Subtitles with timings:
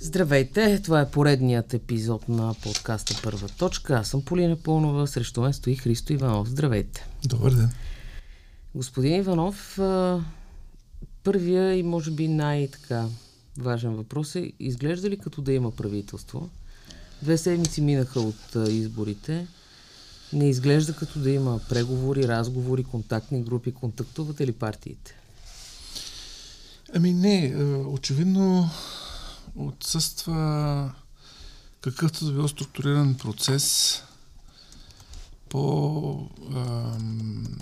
[0.00, 3.94] Здравейте, това е поредният епизод на подкаста Първа точка.
[3.94, 6.48] Аз съм Полина Пълнова, срещу мен стои Христо Иванов.
[6.48, 7.06] Здравейте.
[7.24, 7.70] Добър ден.
[8.74, 9.78] Господин Иванов,
[11.24, 13.06] първия и може би най-така
[13.58, 16.48] важен въпрос е, изглежда ли като да има правителство?
[17.22, 19.46] Две седмици минаха от изборите.
[20.32, 23.72] Не изглежда като да има преговори, разговори, контактни групи.
[23.72, 25.14] Контактувате ли партиите?
[26.94, 27.56] Ами не,
[27.86, 28.70] очевидно
[29.56, 30.92] отсъства
[31.80, 34.02] какъвто да било структуриран процес
[35.48, 37.58] по ам,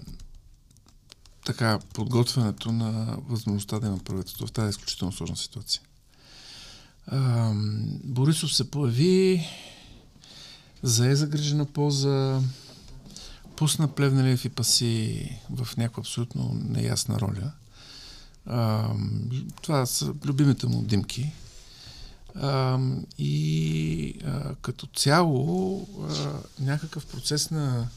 [1.45, 5.83] така, подготвянето на възможността да има правителство в тази изключително сложна ситуация.
[7.07, 9.46] Ам, Борисов се появи,
[10.83, 12.41] зае загрижена поза,
[13.57, 17.53] пусна Плевнелиев и Паси в някаква абсолютно неясна роля.
[18.47, 19.29] Ам,
[19.63, 21.33] това са любимите му димки.
[22.35, 22.79] А,
[23.19, 27.88] и а, като цяло а, някакъв процес на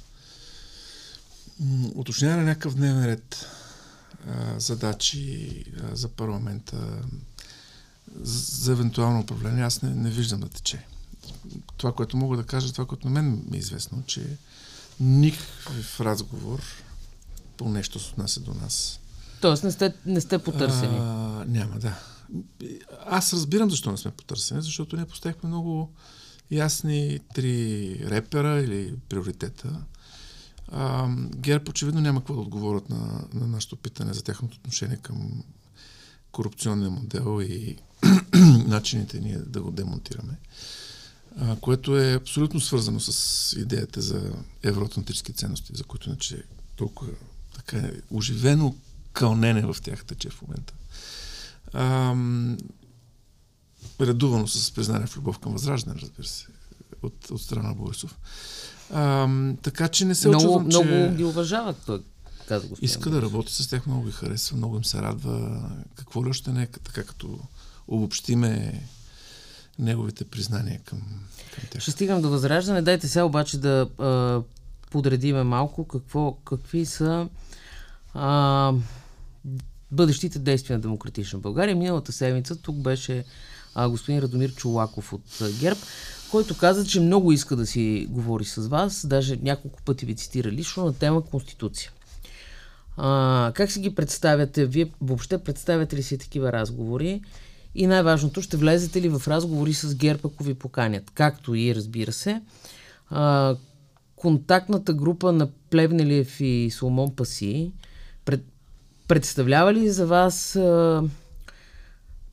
[1.95, 3.45] уточняване на някакъв дневен ред,
[4.27, 7.01] а, задачи а, за парламента,
[8.15, 10.85] за, за евентуално управление, аз не, не виждам да тече.
[11.77, 14.37] Това, което мога да кажа, това, което на мен ми е известно, че
[14.99, 16.61] никакъв разговор
[17.57, 18.99] по нещо се отнася до нас.
[19.41, 20.97] Тоест не сте, не сте потърсени?
[20.97, 21.99] А, няма, да
[23.05, 25.93] аз разбирам защо не сме потърсени, защото ние поставихме много
[26.51, 29.83] ясни три репера или приоритета.
[30.71, 35.43] А, ГЕРБ очевидно няма какво да отговорят на, на нашето питане за тяхното отношение към
[36.31, 37.77] корупционния модел и
[38.67, 40.37] начините ние да го демонтираме.
[41.39, 44.31] А, което е абсолютно свързано с идеята за
[44.63, 46.43] евроатлантически ценности, за които иначе
[46.75, 47.11] толкова
[47.55, 48.75] така оживено
[49.13, 50.73] кълнене в тях тече в момента
[51.73, 52.57] ам,
[54.01, 56.47] редувано с признание в любов към възраждане, разбира се,
[57.03, 58.17] от, от страна Борисов.
[58.93, 60.91] Ам, така че не се много, очудвам, много че...
[60.91, 62.03] Много ги уважават, той
[62.47, 65.61] каза господин Иска да работи с тях, много ги харесва, много им се радва.
[65.95, 67.39] Какво ли още не е така, като
[67.87, 68.83] обобщиме
[69.79, 71.01] неговите признания към,
[71.55, 71.81] към тях.
[71.81, 72.81] Ще стигам до възраждане.
[72.81, 74.41] Дайте сега обаче да а,
[74.91, 77.29] подредиме малко какво, какви са
[78.13, 78.73] а,
[79.91, 81.75] бъдещите действия на Демократична България.
[81.75, 83.23] Миналата седмица тук беше
[83.75, 85.79] а, господин Радомир Чулаков от а, ГЕРБ,
[86.31, 90.51] който каза, че много иска да си говори с вас, даже няколко пъти ви цитира
[90.51, 91.91] лично на тема Конституция.
[92.97, 94.65] А, как си ги представяте?
[94.65, 97.21] Вие въобще представяте ли си такива разговори?
[97.79, 101.11] И най-важното, ще влезете ли в разговори с ГЕРБ, ако ви поканят?
[101.13, 102.41] Както и, разбира се,
[103.09, 103.55] а,
[104.15, 107.71] контактната група на Плевнелиев и Соломон Паси
[108.25, 108.45] пред,
[109.07, 111.03] Представлява ли за вас а,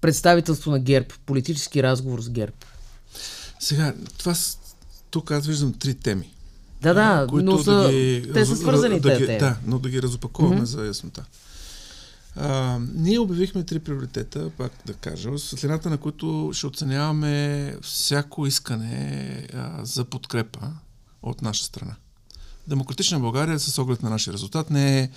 [0.00, 2.56] представителство на ГЕРБ, политически разговор с ГЕРБ?
[3.60, 4.34] Сега, това
[5.10, 6.34] тук аз виждам три теми.
[6.82, 9.90] Да, да, които но са, да ги, те са свързани да, те Да, но да
[9.90, 10.64] ги разопакуваме mm-hmm.
[10.64, 11.24] за яснота.
[12.36, 19.46] А, ние обявихме три приоритета, пак да кажа, светлината на които ще оценяваме всяко искане
[19.54, 20.60] а, за подкрепа
[21.22, 21.94] от наша страна.
[22.68, 25.10] Демократична България с оглед на нашия резултат не е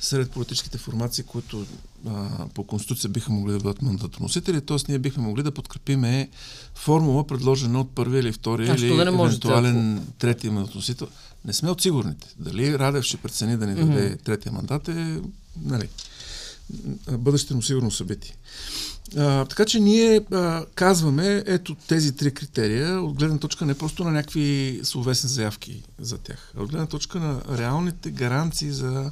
[0.00, 1.66] сред политическите формации, които
[2.06, 4.76] а, по Конституция биха могли да бъдат мандатоносители, т.е.
[4.88, 6.28] ние бихме могли да подкрепиме
[6.74, 11.08] формула, предложена от първия или втория или да евентуален третия мандатоносител.
[11.44, 12.34] Не сме от сигурните.
[12.38, 14.22] Дали Радев ще прецени да ни даде mm-hmm.
[14.22, 15.20] третия мандат е
[15.62, 15.88] нали,
[17.10, 18.36] бъдеще но сигурно събитие.
[19.16, 24.04] А, така че ние а, казваме ето тези три критерия от гледна точка не просто
[24.04, 29.10] на някакви словесни заявки за тях, а от гледна точка на реалните гаранции за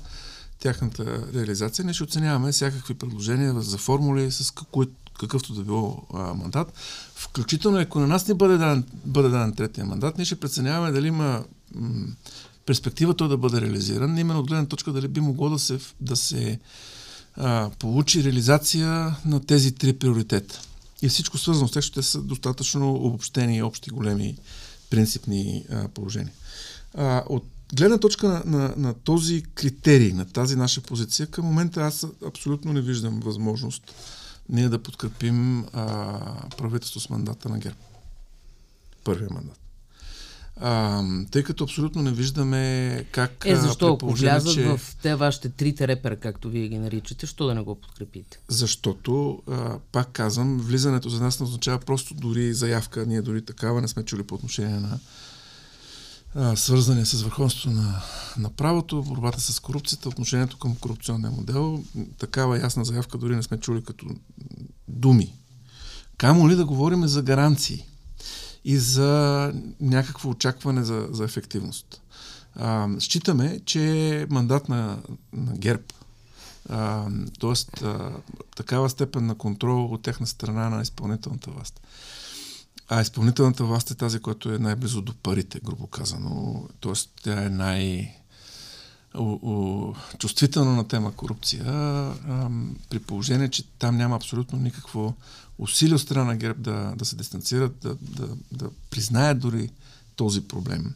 [0.59, 1.85] тяхната реализация.
[1.85, 4.87] Ние ще оценяваме всякакви предложения за формули с какой,
[5.21, 6.73] какъвто да било а, мандат.
[7.15, 11.07] Включително, ако на нас не бъде даден, бъде даден третия мандат, ние ще преценяваме дали
[11.07, 11.45] има
[11.75, 12.07] м-
[12.67, 16.17] перспектива той да бъде реализиран, именно от гледна точка дали би могло да се, да
[16.17, 16.61] се
[17.37, 20.61] а, получи реализация на тези три приоритета.
[21.03, 24.37] И всичко свързано с тях ще са достатъчно обобщени, общи, големи,
[24.91, 26.33] принципни а, положения.
[26.95, 27.45] А, от
[27.75, 32.73] гледна точка на, на, на този критерий, на тази наша позиция, към момента аз абсолютно
[32.73, 33.83] не виждам възможност
[34.49, 37.77] ние да подкрепим а, правителство с мандата на ГЕРБ.
[39.05, 39.64] Първия мандат.
[40.61, 43.45] А, тъй като абсолютно не виждаме как...
[43.47, 43.93] Е, защо?
[43.93, 44.65] Ако влязат че...
[44.65, 48.39] в те вашите трите репера, както вие ги наричате, що да не го подкрепите?
[48.49, 53.81] Защото, а, пак казвам, влизането за нас не означава просто дори заявка, ние дори такава
[53.81, 54.99] не сме чули по отношение на
[56.35, 58.03] а, свързани с върховенството на,
[58.39, 61.85] на правото, борбата с корупцията, отношението към корупционния модел.
[62.19, 64.07] Такава ясна заявка дори не сме чули като
[64.89, 65.35] думи.
[66.17, 67.87] Камо ли да говорим за гаранции
[68.65, 72.01] и за някакво очакване за, за ефективност.
[72.57, 74.99] А, считаме, че мандат на,
[75.33, 75.85] на ГЕРБ,
[77.41, 77.87] т.е.
[78.57, 81.81] такава степен на контрол от тяхна страна на изпълнителната власт,
[82.89, 86.65] а изпълнителната власт е тази, която е най-близо до парите, грубо казано.
[86.81, 88.15] Тоест, тя е най-
[90.19, 92.15] чувствителна на тема корупция, а,
[92.91, 95.15] при положение, че там няма абсолютно никакво
[95.59, 99.71] усилие от страна на ГЕРБ да, да се дистанцират, да, да, да признаят дори
[100.17, 100.95] този проблем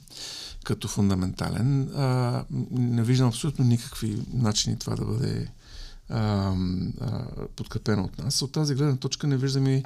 [0.65, 1.83] като фундаментален.
[1.97, 5.49] А, не виждам абсолютно никакви начини това да бъде
[6.09, 6.55] а,
[7.01, 7.25] а,
[7.57, 8.43] подкрепено от нас.
[8.43, 9.85] От тази гледна точка не виждам и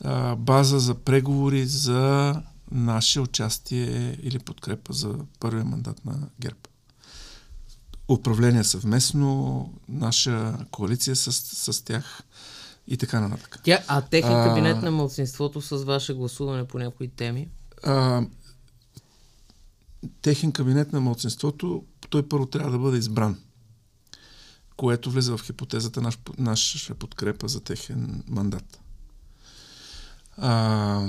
[0.00, 2.34] а, база за преговори за
[2.70, 6.58] наше участие или подкрепа за първия мандат на ГЕРБ.
[8.08, 11.32] Управление съвместно, наша коалиция с,
[11.72, 12.22] с тях
[12.88, 13.60] и така нататък.
[13.64, 17.48] Тя, а техен кабинет на младсинството с ваше гласуване по някои теми?
[17.82, 18.22] А,
[20.22, 23.38] техен кабинет на младсинството, той първо трябва да бъде избран,
[24.76, 28.80] което влиза в хипотезата наш, наша подкрепа за техен мандат.
[30.36, 31.08] А,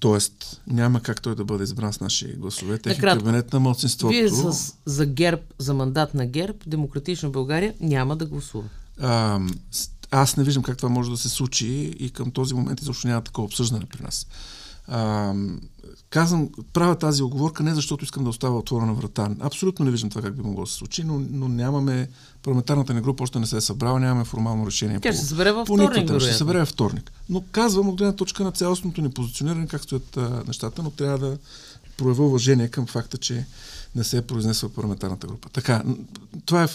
[0.00, 2.78] тоест, няма как той да бъде избран с наши гласове.
[2.78, 4.10] Техен Накратко, кабинет на младсинството.
[4.10, 8.68] Вие с, за ГЕРБ, за мандат на ГЕРБ, Демократична България няма да гласува.
[9.00, 9.40] А,
[10.10, 11.66] аз не виждам как това може да се случи
[11.98, 14.26] и към този момент изобщо няма такова обсъждане при нас.
[14.88, 15.34] А,
[16.10, 19.30] казвам, правя тази оговорка не защото искам да остава отворена врата.
[19.40, 22.08] Абсолютно не виждам това как би могло да се случи, но, но нямаме,
[22.42, 25.00] парламентарната ни група още не се е събрала, нямаме формално решение.
[25.00, 26.20] Тя ще се събере във вторник.
[26.20, 27.12] Ще се събере във вторник.
[27.28, 31.18] Но казвам от гледна точка на цялостното ни позициониране, как стоят а, нещата, но трябва
[31.18, 31.38] да
[31.96, 33.46] проявя уважение към факта, че
[33.94, 35.48] не се е произнесла парламентарната група.
[35.48, 35.82] Така,
[36.46, 36.68] това е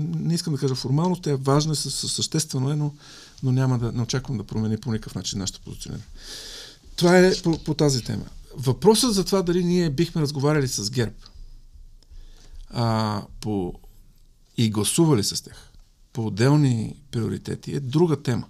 [0.00, 2.94] не искам да кажа формално, тя е важна, съществено е, но,
[3.42, 6.06] но няма да, не очаквам да промени по никакъв начин нашата позициониране.
[6.96, 8.24] Това е по, по тази тема.
[8.56, 11.14] Въпросът за това дали ние бихме разговаряли с ГЕРБ
[12.70, 13.74] а, по,
[14.56, 15.70] и гласували с тях
[16.12, 18.46] по отделни приоритети е друга тема.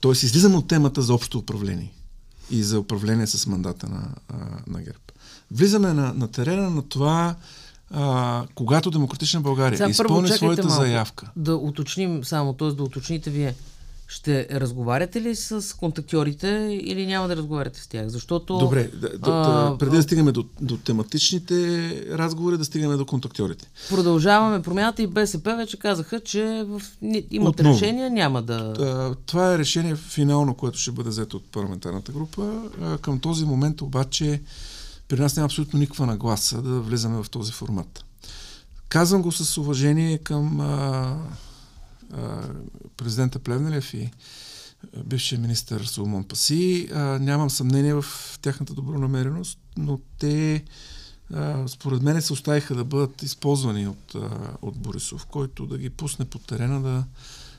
[0.00, 1.92] Тоест, излизаме от темата за общо управление
[2.50, 4.14] и за управление с мандата на,
[4.66, 4.98] на ГЕРБ.
[5.50, 7.36] Влизаме на, на терена на това
[7.96, 11.30] а, когато Демократична България Сега, изпълни своята малко, заявка.
[11.36, 12.68] Да уточним само, т.е.
[12.68, 13.54] да уточните вие.
[14.08, 18.08] Ще разговаряте ли с контактьорите или няма да разговаряте с тях?
[18.08, 18.58] Защото...
[18.58, 21.56] Добре, да, да, а, преди да стигаме до, до тематичните
[22.10, 23.68] разговори, да стигаме до контактьорите.
[23.88, 26.82] Продължаваме промяната и БСП вече казаха, че в...
[27.30, 27.74] имат Отново.
[27.74, 29.14] решение, няма да...
[29.26, 32.62] Това е решение финално, което ще бъде взето от парламентарната група.
[33.00, 34.40] Към този момент обаче
[35.14, 38.04] при нас няма абсолютно никаква нагласа да влизаме в този формат.
[38.88, 41.18] Казвам го с уважение към а,
[42.12, 42.48] а,
[42.96, 44.10] президента Плевнелев и
[45.04, 46.88] бившия министър Соломон Паси.
[46.94, 48.04] А, нямам съмнение в
[48.42, 50.64] тяхната добронамереност, но те
[51.34, 54.30] а, според мен се оставиха да бъдат използвани от, а,
[54.62, 57.04] от Борисов, който да ги пусне по терена да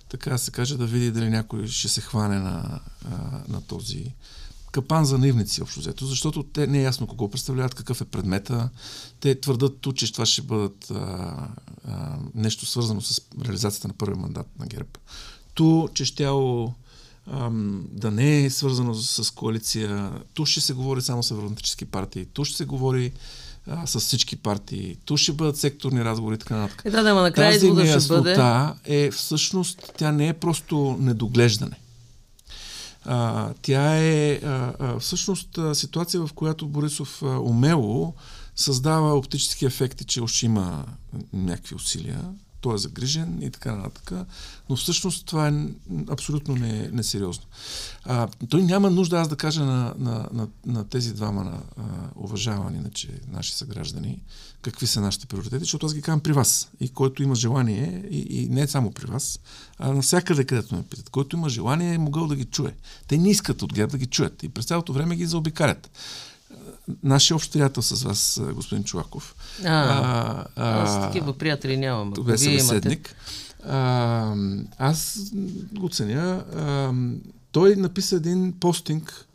[0.10, 4.14] така се каже, да види дали някой ще се хване на, а, на този
[4.76, 8.70] капан за наивници, общо взето, защото те не е ясно кого представляват, какъв е предмета.
[9.20, 10.96] Те твърдат тут, че това ще бъдат а,
[11.88, 14.90] а, нещо свързано с реализацията на първи мандат на ГЕРБ.
[15.54, 16.74] Ту, че щяло
[17.92, 20.12] да не е свързано с коалиция.
[20.34, 22.26] Ту ще се говори само с евроатлантически партии.
[22.26, 23.12] Ту ще се говори
[23.68, 24.98] а, с всички партии.
[25.06, 26.82] Ту ще бъдат секторни разговори и така нататък.
[26.86, 31.80] Е, да, да, накрая Тази неяснота е всъщност, тя не е просто недоглеждане.
[33.06, 38.14] А, тя е а, а, всъщност а, ситуация, в която Борисов а, умело
[38.56, 40.86] създава оптически ефекти, че още има
[41.34, 42.22] някакви усилия,
[42.66, 44.28] той е загрижен и така нататък,
[44.70, 45.54] но всъщност това е
[46.10, 47.44] абсолютно не, несериозно.
[48.06, 51.84] А, той няма нужда аз да кажа на, на, на, на тези двама на, а,
[52.16, 54.24] уважавани иначе наши съграждани
[54.62, 56.70] какви са нашите приоритети, защото аз ги казвам при вас.
[56.80, 59.40] И който има желание, и, и не само при вас,
[59.80, 62.76] а навсякъде, където ме питат, който има желание, е могъл да ги чуе.
[63.08, 65.90] Те не искат от ГЕРБ да ги чуят и през цялото време ги заобикалят
[67.04, 69.36] нашия общ приятел с вас, господин Чулаков.
[69.64, 72.14] А, а, а, аз такива приятели нямам.
[72.14, 73.16] Това е събеседник.
[73.64, 74.36] А,
[74.78, 75.20] аз
[75.72, 76.44] го ценя.
[76.56, 76.94] А,
[77.52, 79.28] той написа един постинг,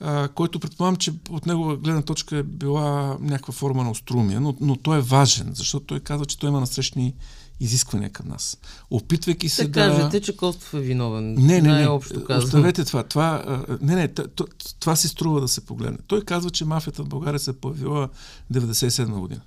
[0.00, 4.54] а, който предполагам, че от негова гледна точка е била някаква форма на острумия, но,
[4.60, 7.14] но той е важен, защото той казва, че той има насрещни
[7.60, 8.58] изисквания към нас.
[8.90, 9.68] Опитвайки се да...
[9.68, 9.96] да...
[9.96, 11.34] кажете, че Костов е виновен.
[11.34, 11.88] Не, не, не.
[11.88, 13.02] Оставете това.
[13.02, 14.48] това не, не, това,
[14.80, 15.98] това си струва да се погледне.
[16.06, 18.08] Той казва, че мафията в България се е появила
[18.52, 19.40] 97 година.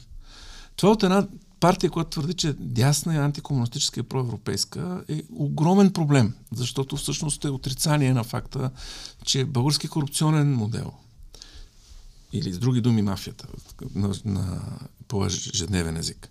[0.75, 1.27] Това от една
[1.59, 7.45] партия, която твърди, че е дясна и антикомунистическа и проевропейска, е огромен проблем, защото всъщност
[7.45, 8.71] е отрицание на факта,
[9.25, 10.91] че български корупционен модел,
[12.33, 13.47] или с други думи мафията,
[13.95, 14.61] на, на
[15.07, 16.29] по ежедневен език,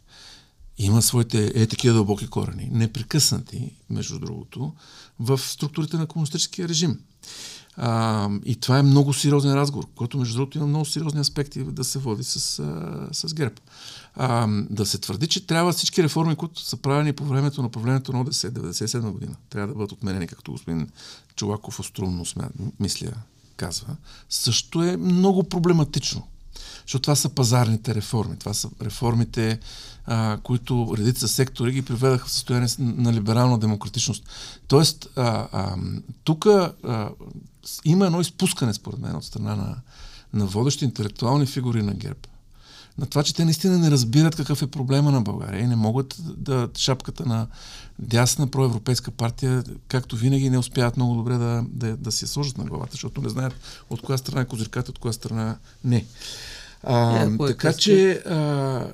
[0.87, 4.73] има своите е такива дълбоки корени, непрекъснати, между другото,
[5.21, 6.99] в структурите на комунистическия режим.
[7.77, 11.85] А, и това е много сериозен разговор, който между другото има много сериозни аспекти да
[11.85, 13.55] се води с, а, с ГЕРБ.
[14.15, 18.13] А, да се твърди, че трябва всички реформи, които са правени по времето на правлението
[18.13, 20.89] на ОДС 97 година, трябва да бъдат отменени, както господин
[21.37, 22.25] Чулаков острумно
[22.81, 23.13] мисля,
[23.57, 23.97] казва,
[24.29, 26.27] също е много проблематично.
[26.87, 28.39] Защото това са пазарните реформи.
[28.39, 29.59] Това са реформите,
[30.07, 34.25] а, които редица сектори ги приведаха в състояние на либерална демократичност.
[34.67, 35.09] Тоест,
[36.25, 36.47] тук
[37.85, 39.77] има едно изпускане, според мен, от страна на,
[40.35, 42.21] на водещи интелектуални фигури на ГЕРБ.
[42.99, 46.17] На това, че те наистина не разбират какъв е проблема на България и не могат
[46.37, 47.47] да шапката на
[47.99, 52.59] дясна проевропейска партия, както винаги, не успяват много добре да, да, да си я сложат
[52.59, 53.55] на главата, защото не знаят
[53.91, 56.05] от коя страна е козирката, от коя страна не.
[56.83, 58.13] А, е, така е че.
[58.13, 58.93] А,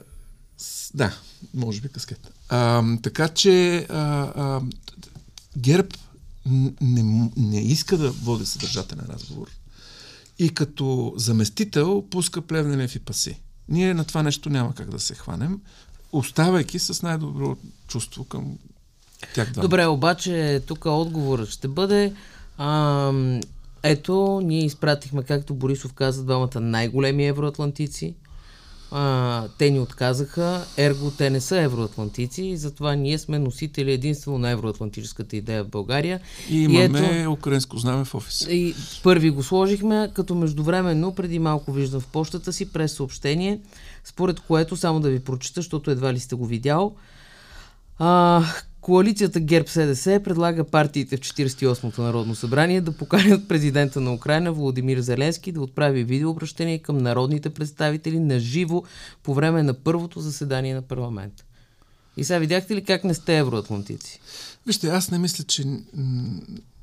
[0.95, 1.17] да,
[1.55, 2.31] може би каскет.
[2.49, 4.61] А, така че а, а,
[5.57, 5.89] ГЕРБ
[6.81, 9.49] не, не иска да води съдържателен разговор
[10.39, 13.41] и като заместител пуска Плевнелев и Паси.
[13.69, 15.61] Ние на това нещо няма как да се хванем,
[16.13, 17.57] оставайки с най-добро
[17.89, 18.59] чувство към
[19.35, 19.53] тях.
[19.53, 22.15] Добре, обаче тук отговорът ще бъде
[22.59, 23.41] ам,
[23.83, 28.15] ето, ние изпратихме, както Борисов каза, двамата най-големи евроатлантици.
[28.91, 34.39] А, те ни отказаха, ерго те не са евроатлантици и затова ние сме носители единствено
[34.39, 36.21] на евроатлантическата идея в България.
[36.51, 38.53] И имаме и ето, украинско знаме в офиса.
[38.53, 43.61] И първи го сложихме, като междувременно, преди малко виждам в почтата си през съобщение,
[44.05, 46.95] според което, само да ви прочита, защото едва ли сте го видял,
[47.99, 48.45] а,
[48.89, 55.53] Коалицията ГЕРБ-СДС предлага партиите в 48-то Народно събрание да поканят президента на Украина Владимир Зеленски
[55.53, 58.83] да отправи видеообращение към народните представители на живо
[59.23, 61.45] по време на първото заседание на парламента.
[62.17, 64.21] И сега видяхте ли как не сте евроатлантици?
[64.67, 65.65] Вижте, аз не мисля, че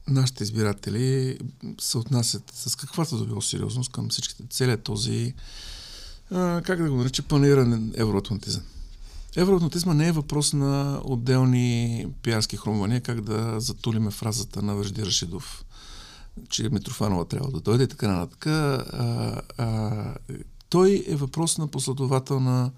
[0.08, 1.38] нашите избиратели
[1.80, 5.34] се отнасят с каквато да било сериозност към всичките, целият този,
[6.32, 8.64] а, как да го нареча, планиран евроатлантизъм.
[9.38, 15.66] Евроатлантизма не е въпрос на отделни пиарски хрумвания, как да затулиме фразата на Вежди Рашидов,
[16.50, 18.48] че Митрофанова трябва да дойде и така нататък.
[20.70, 22.72] Той е въпрос на последователна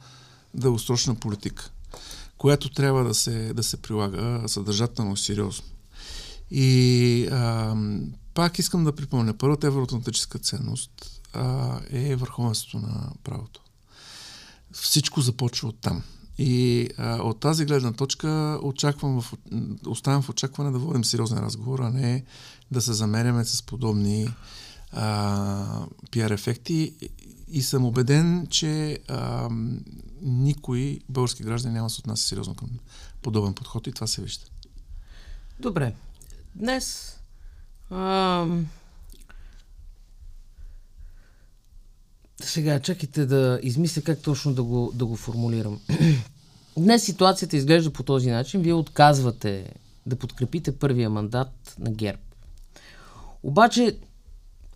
[0.53, 1.71] дългосрочна политика,
[2.37, 5.65] която трябва да се, да се прилага съдържателно сериозно.
[6.51, 7.75] И а,
[8.33, 13.61] пак искам да припомня, първата евроатлантическа ценност а, е върховенството на правото.
[14.71, 16.03] Всичко започва от там.
[16.37, 19.33] И а, от тази гледна точка очаквам в,
[19.87, 22.23] оставям в очакване да водим сериозен разговор, а не
[22.71, 24.29] да се замеряме с подобни
[24.91, 26.93] а, пиар ефекти.
[27.51, 29.49] И съм убеден, че а,
[30.21, 32.69] никой български граждан няма да се отнася сериозно към
[33.21, 34.45] подобен подход и това се вижда.
[35.59, 35.93] Добре.
[36.55, 37.17] Днес
[37.89, 38.45] а,
[42.41, 45.79] Сега, чакайте да измисля как точно да го, да го формулирам.
[46.77, 48.61] Днес ситуацията изглежда по този начин.
[48.61, 49.73] Вие отказвате
[50.05, 52.19] да подкрепите първия мандат на ГЕРБ.
[53.43, 53.97] Обаче,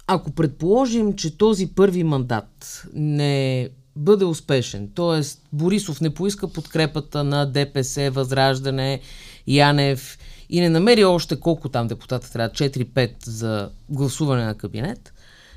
[0.08, 5.22] ако предположим, че този първи мандат не бъде успешен, т.е.
[5.54, 9.00] Борисов не поиска подкрепата на ДПС, Възраждане,
[9.48, 10.18] Янев
[10.50, 15.11] и не намери още колко там депутата трябва, 4-5 за гласуване на кабинет,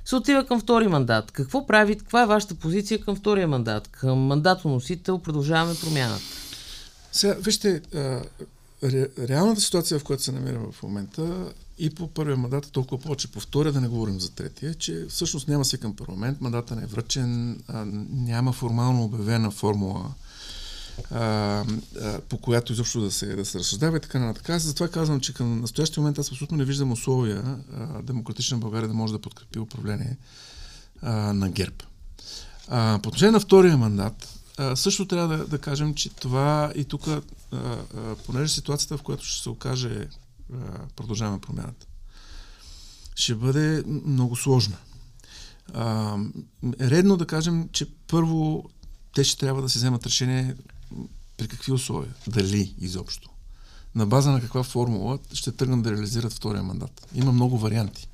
[0.04, 1.30] се отива към втори мандат.
[1.30, 3.88] Какво прави, каква е вашата позиция към втория мандат?
[3.88, 6.22] Към мандатоносител продължаваме промяната.
[7.12, 7.82] Сега, вижте,
[8.82, 13.32] ре, реалната ситуация, в която се намираме в момента и по първия мандат, толкова повече
[13.32, 16.86] по втория, да не говорим за третия, че всъщност няма към парламент, мандата не е
[16.86, 17.62] връчен,
[18.10, 20.10] няма формално обявена формула
[21.10, 24.50] а, а, по която изобщо да се, да се разсъждава и така нататък.
[24.50, 28.88] Аз затова казвам, че към настоящия момент аз абсолютно не виждам условия а, демократична България
[28.88, 30.16] да може да подкрепи управление
[31.02, 31.76] а, на ГЕРБ.
[32.68, 36.84] А, по отношение на втория мандат, а, също трябва да, да кажем, че това и
[36.84, 37.08] тук,
[38.26, 40.08] понеже ситуацията, в която ще се окаже
[40.52, 40.56] а,
[40.96, 41.86] продължаваме промяната,
[43.14, 44.76] ще бъде много сложна.
[45.74, 46.16] А,
[46.80, 48.64] редно да кажем, че първо
[49.14, 50.54] те ще трябва да се вземат решение
[51.36, 53.30] при какви условия, дали изобщо,
[53.94, 57.06] на база на каква формула ще тръгнат да реализират втория мандат.
[57.14, 58.08] Има много варианти.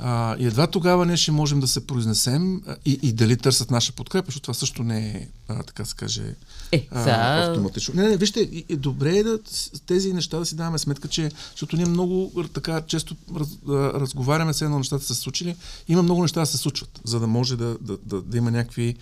[0.00, 3.70] А, и едва тогава ние ще можем да се произнесем а, и, и дали търсят
[3.70, 6.34] наша подкрепа, защото това също не е, а, така се каже,
[6.72, 7.94] е, а, автоматично.
[7.94, 9.38] Не, не, вижте, и, и добре е да
[9.86, 14.54] тези неща да си даваме сметка, че, защото ние много така често раз, а, разговаряме
[14.54, 15.56] с едно нещата са се случили,
[15.88, 18.96] има много неща да се случват, за да може да, да, да, да има някакви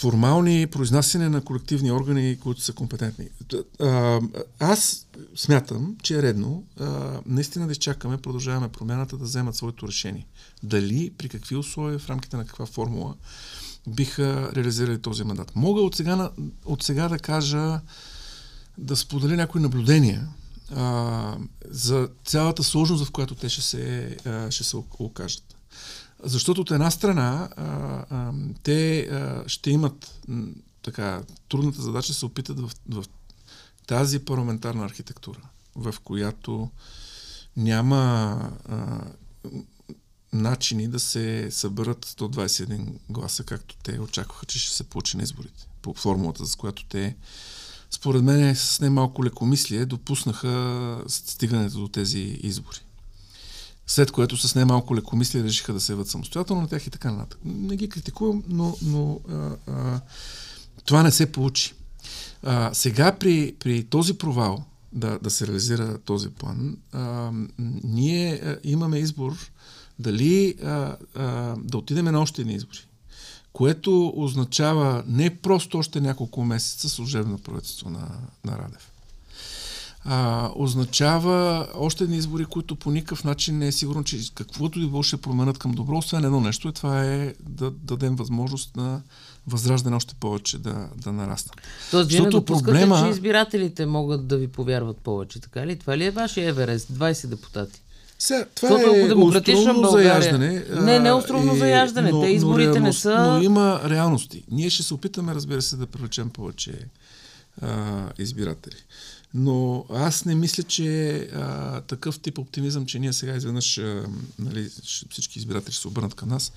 [0.00, 3.28] формални произнасяне на колективни органи, които са компетентни.
[4.58, 5.06] Аз
[5.36, 10.26] смятам, че е редно а, наистина да изчакаме, продължаваме промяната да вземат своето решение.
[10.62, 13.14] Дали, при какви условия, в рамките на каква формула
[13.88, 15.52] биха реализирали този мандат.
[15.54, 16.30] Мога от сега,
[16.64, 17.80] от сега да кажа,
[18.78, 20.28] да споделя някои наблюдения
[21.70, 24.16] за цялата сложност, в която те ще се,
[24.50, 25.56] ще се окажат.
[26.22, 27.64] Защото от една страна а,
[28.10, 30.20] а, те а, ще имат
[30.82, 33.04] така трудната задача да се опитат в, в
[33.86, 35.40] тази парламентарна архитектура,
[35.76, 36.70] в която
[37.56, 39.00] няма а,
[40.32, 45.66] начини да се съберат 121 гласа, както те очакваха, че ще се получи на изборите.
[45.82, 47.16] По формулата, с която те,
[47.90, 52.80] според мен, с немалко лекомислие допуснаха стигането до тези избори
[53.86, 57.40] след което с немалко лекомислие решиха да се яват самостоятелно на тях и така нататък.
[57.44, 60.00] Не ги критикувам, но, но а, а,
[60.84, 61.74] това не се получи.
[62.42, 67.30] А, сега при, при този провал да, да се реализира този план, а,
[67.84, 69.36] ние а, имаме избор
[69.98, 72.86] дали а, а, да отидем на още едни избори,
[73.52, 78.08] което означава не просто още няколко месеца служебно правителство на,
[78.44, 78.93] на Радев
[80.04, 84.86] а, означава още едни избори, които по никакъв начин не е сигурно, че каквото и
[84.86, 89.02] било ще променят към добро, освен едно нещо, и това е да дадем възможност на
[89.46, 91.52] възраждане още повече да, да нараста.
[91.90, 93.02] Тоест, вие не допускате, проблема...
[93.04, 95.76] че избирателите могат да ви повярват повече, така ли?
[95.76, 96.88] Това ли е вашия Еверест?
[96.88, 97.80] 20 депутати.
[98.18, 99.90] Сега, това Защото е България...
[99.90, 100.64] заяждане.
[100.80, 102.10] Не, не островно заяждане.
[102.10, 103.32] Но, Те изборите но реалност, не са...
[103.32, 104.44] Но има реалности.
[104.50, 106.72] Ние ще се опитаме, разбира се, да привлечем повече
[107.62, 108.76] а, избиратели.
[109.34, 114.06] Но аз не мисля, че а, такъв тип оптимизъм, че ние сега изведнъж а,
[114.38, 114.70] нали,
[115.10, 116.52] всички избиратели ще се обърнат към нас,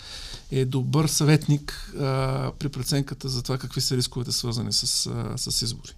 [0.52, 5.62] е добър съветник а, при преценката за това какви са рисковете свързани с, а, с
[5.62, 5.92] избори.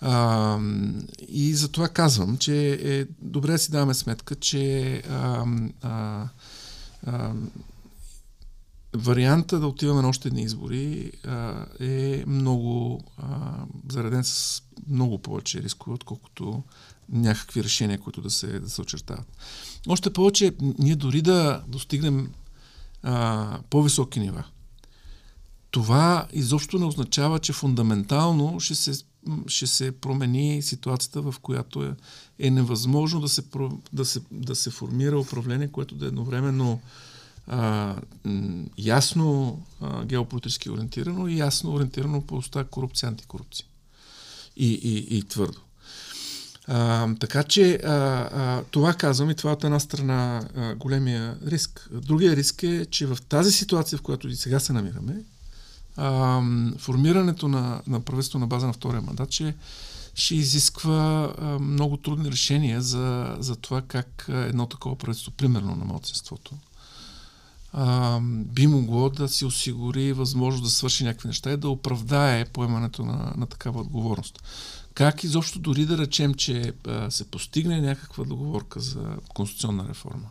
[0.00, 0.58] А,
[1.28, 5.46] и за това казвам, че е добре да си даваме сметка, че а,
[5.82, 6.28] а,
[7.06, 7.32] а,
[8.94, 13.52] варианта да отиваме на още едни избори а, е много а,
[13.90, 16.62] зареден с много повече рискове, отколкото
[17.08, 19.26] някакви решения, които да се, да се очертават.
[19.88, 22.30] Още повече, ние дори да достигнем
[23.02, 24.44] а, по-високи нива,
[25.72, 29.04] това изобщо не означава, че фундаментално ще се,
[29.46, 31.94] ще се промени ситуацията, в която е,
[32.38, 33.42] е невъзможно да се,
[33.92, 36.80] да, се, да се формира управление, което да е едновременно
[37.46, 37.96] а,
[38.78, 43.66] ясно а, геополитически ориентирано и ясно ориентирано по оста корупция, антикорупция.
[44.56, 45.60] И, и, и твърдо.
[46.66, 51.88] А, така че а, а, това казвам и това от една страна а, големия риск.
[51.92, 55.22] Другия риск е, че в тази ситуация, в която и сега се намираме,
[55.96, 56.42] а,
[56.78, 59.54] формирането на, на правителство на база на втория мандат ще,
[60.14, 65.84] ще изисква а, много трудни решения за, за това как едно такова правителство, примерно на
[65.84, 66.54] младсинството,
[67.72, 73.04] а, би могло да си осигури възможност да свърши някакви неща и да оправдае поемането
[73.04, 74.42] на, на такава отговорност.
[74.94, 80.30] Как изобщо дори да речем, че а, се постигне някаква договорка за конституционна реформа?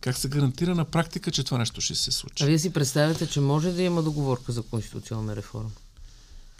[0.00, 2.44] Как се гарантира на практика, че това нещо ще се случи?
[2.44, 5.70] А вие си представяте, че може да има договорка за конституционна реформа?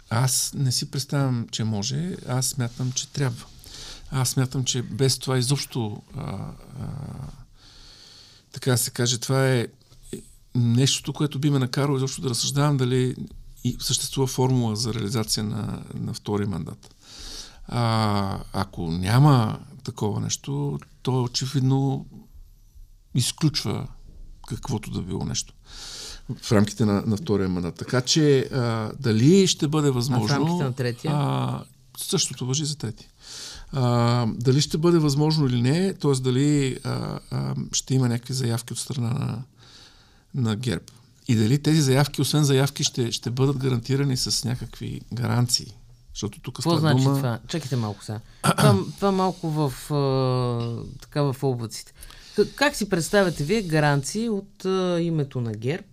[0.09, 2.15] Аз не си представям, че може.
[2.27, 3.45] Аз смятам, че трябва.
[4.11, 6.51] Аз смятам, че без това изобщо а, а,
[8.51, 9.67] така се каже, това е
[10.55, 13.15] нещото, което би ме накарало изобщо да разсъждавам дали
[13.63, 16.95] и съществува формула за реализация на, на втори мандат.
[17.67, 22.05] А, ако няма такова нещо, то очевидно
[23.15, 23.87] изключва
[24.47, 25.53] каквото да било нещо
[26.41, 27.75] в рамките на, на втория мандат.
[27.75, 30.25] Така че а, дали ще бъде възможно...
[30.25, 31.11] А в рамките на третия?
[31.15, 31.63] А,
[31.97, 33.07] същото въжи за трети.
[33.71, 36.11] А, дали ще бъде възможно или не, т.е.
[36.11, 39.43] дали а, а, ще има някакви заявки от страна на,
[40.35, 40.83] на ГЕРБ.
[41.27, 45.73] И дали тези заявки, освен заявки, ще, ще бъдат гарантирани с някакви гаранции.
[46.13, 47.15] Защото тук Какво значи дума...
[47.15, 47.39] това?
[47.47, 48.19] Чакайте малко сега.
[48.57, 51.93] това, това малко в, а, така в облаците.
[52.55, 55.83] Как, си представяте вие гаранции от а, името на ГЕРБ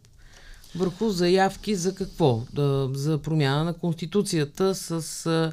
[0.74, 2.42] върху заявки за какво?
[2.53, 5.53] Да, за промяна на Конституцията с а,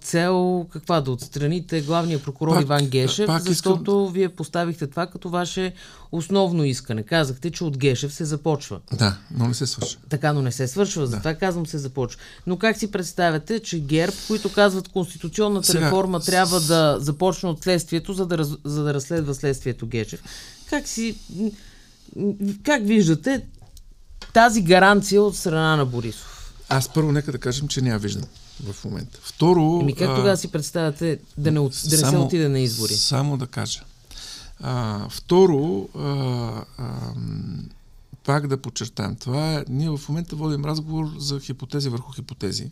[0.00, 4.12] цел каква да отстраните главния прокурор пак, Иван Гешев, пак защото искам...
[4.12, 5.72] вие поставихте това като ваше
[6.12, 7.02] основно искане.
[7.02, 8.80] Казахте, че от Гешев се започва.
[8.92, 10.00] Да, но не се свършва.
[10.08, 11.38] Така, но не се свършва, затова да.
[11.38, 12.20] казвам се започва.
[12.46, 15.86] Но как си представяте, че ГЕРБ, които казват конституционната Сега...
[15.86, 18.48] реформа трябва да започне от следствието, за да, раз...
[18.64, 20.22] за да разследва следствието Гешев,
[20.70, 21.16] как си...
[22.62, 23.42] Как виждате
[24.32, 26.54] тази гаранция от страна на Борисов?
[26.68, 28.24] Аз първо нека да кажем, че няма виждам
[28.60, 29.18] в момента.
[29.22, 29.78] Второ...
[29.82, 32.94] Еми как тогава си представяте да не, от, да не само, се отиде на избори?
[32.94, 33.80] Само да кажа.
[34.60, 36.04] А, второ, а,
[36.78, 37.12] а,
[38.24, 42.70] пак да подчертаем това, е, ние в момента водим разговор за хипотези върху хипотези.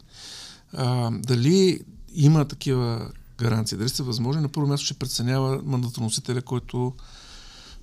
[0.72, 1.80] А, дали
[2.14, 6.94] има такива гаранции, дали са възможни, на първо място ще преценява мандатоносителя, който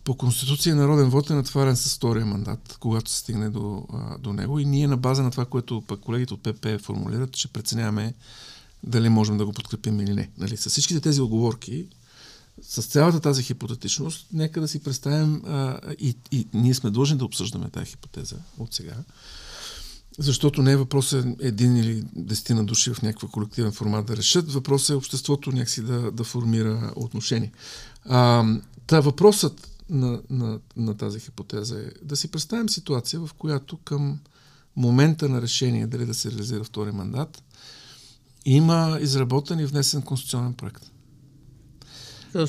[0.07, 3.87] по Конституция народен вод е натварен с втория мандат, когато се стигне до,
[4.19, 7.47] до него и ние на база на това, което пък колегите от ПП формулират, ще
[7.47, 8.13] преценяваме
[8.83, 10.29] дали можем да го подкрепим или не.
[10.37, 11.85] Нали, с всичките тези оговорки,
[12.61, 17.25] с цялата тази хипотетичност, нека да си представим а, и, и ние сме длъжни да
[17.25, 18.95] обсъждаме тази хипотеза от сега,
[20.19, 24.89] защото не е въпросът един или десетина души в някаква колективен формат да решат, въпросът
[24.89, 27.51] е обществото някакси да, да формира отношение.
[28.05, 28.45] А,
[28.87, 34.19] та въпросът на, на, на тази хипотеза е да си представим ситуация, в която към
[34.75, 37.43] момента на решение дали да се реализира втори мандат,
[38.45, 40.91] има изработен и внесен конституционен проект.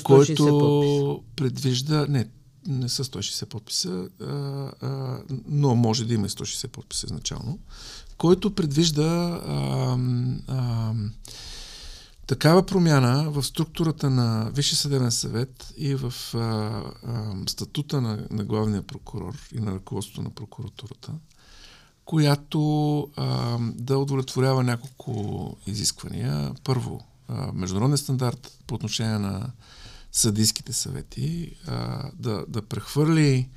[0.03, 2.29] Който предвижда, не,
[2.67, 4.25] не са 160 подписа, а,
[4.81, 7.59] а, но може да има и 160 подписа изначално,
[8.17, 9.97] който предвижда а,
[10.47, 10.93] а,
[12.29, 16.83] Такава промяна в структурата на Висше съдебен съвет и в а, а,
[17.47, 21.11] статута на, на главния прокурор и на ръководството на прокуратурата,
[22.05, 26.51] която а, да удовлетворява няколко изисквания.
[26.63, 29.51] Първо, а, международен стандарт по отношение на
[30.11, 33.49] съдийските съвети, а, да, да прехвърли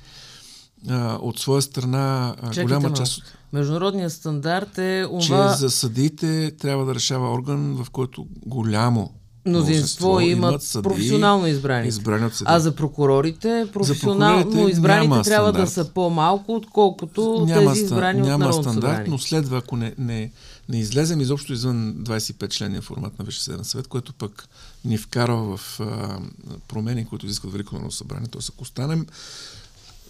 [0.89, 3.23] а, от своя страна а, голяма част от...
[3.53, 5.51] Международният стандарт е това...
[5.53, 9.11] Че за съдиите трябва да решава орган, в който голямо
[9.45, 11.87] мнозинство имат съдии, професионално избрани.
[11.87, 15.65] избрани от а за прокурорите, професионално за прокурорите избраните трябва стандарт.
[15.65, 19.05] да са по-малко, отколкото няма тези избрани няма от стандарт, събрание.
[19.09, 20.31] но следва, ако не, не,
[20.69, 24.49] не излезем изобщо извън 25 чления формат на Висше съдебен съвет, което пък
[24.85, 26.19] ни вкарва в а,
[26.67, 28.27] промени, които изискват Велико народно събрание.
[28.31, 29.05] Тоест, ако останем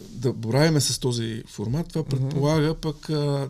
[0.01, 3.49] да боравиме с този формат, това предполага пък а,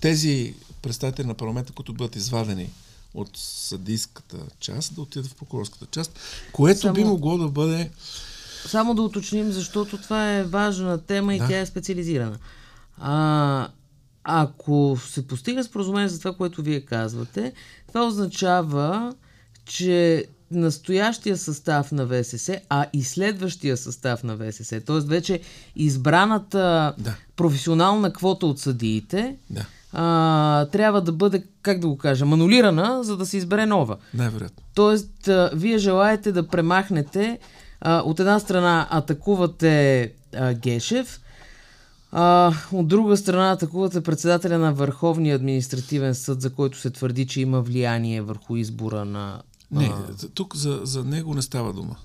[0.00, 2.70] тези представители на парламента, които бъдат извадени
[3.14, 6.18] от съдийската част, да отидат в прокурорската част,
[6.52, 6.94] което Само...
[6.94, 7.90] би могло да бъде...
[8.66, 11.48] Само да уточним, защото това е важна тема и да.
[11.48, 12.38] тя е специализирана.
[12.98, 13.68] А,
[14.24, 17.52] ако се постига споразумение за това, което вие казвате,
[17.88, 19.14] това означава,
[19.64, 25.00] че настоящия състав на ВСС, а и следващия състав на ВСС, т.е.
[25.00, 25.40] вече
[25.76, 27.14] избраната да.
[27.36, 29.66] професионална квота от съдиите, да.
[29.92, 33.96] а, трябва да бъде, как да го кажа, манулирана, за да се избере нова.
[34.14, 34.62] Най-вероятно.
[34.74, 37.38] Тоест, а, вие желаете да премахнете,
[37.80, 41.20] а, от една страна атакувате а, Гешев,
[42.12, 47.40] а, от друга страна атакувате председателя на Върховния административен съд, за който се твърди, че
[47.40, 49.42] има влияние върху избора на
[49.74, 50.28] не, а...
[50.34, 51.96] тук за, за него не става дума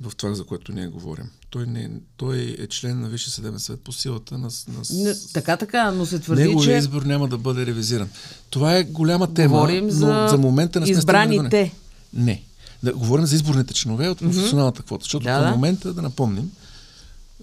[0.00, 1.30] в това, за което ние говорим.
[1.50, 4.48] Той, не, той е член на Висше съдебен съвет по силата на...
[4.68, 6.78] на не, така, така, но се твърди, Неговия че...
[6.78, 8.08] избор няма да бъде ревизиран.
[8.50, 11.74] Това е голяма тема, говорим но за, за момента не сме избраните.
[12.12, 12.42] Не.
[12.82, 16.52] Да, говорим за изборните членове от професионалната квота, защото да, към момента, да напомним,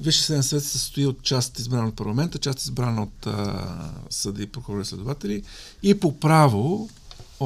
[0.01, 4.47] Висше съдебен съвет се състои от част избрана от парламента, част избрана от а, съди,
[4.47, 5.43] прокурори, следователи
[5.83, 6.89] и по право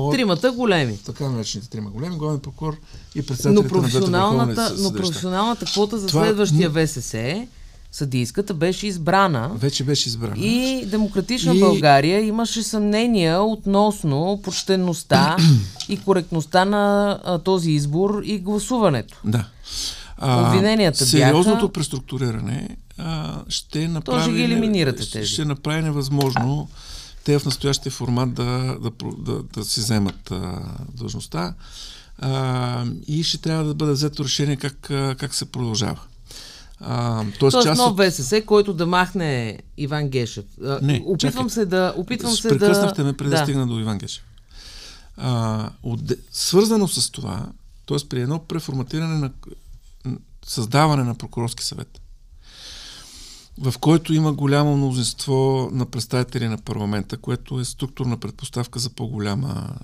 [0.05, 0.97] от Тримата големи.
[1.05, 2.77] Така наречените трима големи, главен прокурор
[3.15, 7.47] и председателите но професионалната, на Но професионалната квота за Това, следващия ВСС
[7.91, 9.51] съдийската беше избрана.
[9.55, 10.35] Вече беше избрана.
[10.37, 11.59] И Демократична и...
[11.59, 15.37] България имаше съмнения относно почтенността
[15.89, 19.17] и коректността на а, този избор и гласуването.
[19.25, 19.47] Да.
[20.17, 21.73] А, Обвиненията сериозното бяха...
[21.73, 24.17] преструктуриране а, ще направи...
[24.17, 25.27] То ще ги елиминирате тези.
[25.27, 26.86] Ще направи невъзможно а
[27.27, 30.61] те в настоящия формат да, да, да, да си вземат а,
[30.93, 31.53] длъжността
[32.19, 35.99] а, и ще трябва да бъде взето решение как, а, как се продължава.
[36.79, 40.45] А, тоест, тоест част нов ВСС, който да махне Иван Гешев.
[40.63, 41.49] А, не, опитвам чакай.
[41.49, 41.93] се да...
[41.97, 43.07] Опитвам се Прекъснахте да...
[43.07, 44.23] ме преди да стигна до Иван Гешев.
[45.17, 45.99] А, от,
[46.31, 47.45] свързано с това,
[47.87, 47.97] т.е.
[48.09, 49.31] при едно преформатиране на
[50.45, 52.01] създаване на прокурорски съвет,
[53.61, 59.75] в който има голямо мнозинство на представители на парламента, което е структурна предпоставка за по-голяма,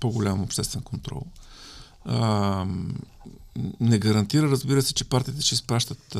[0.00, 1.26] по-голям обществен контрол.
[3.80, 6.16] Не гарантира, разбира се, че партиите ще изпращат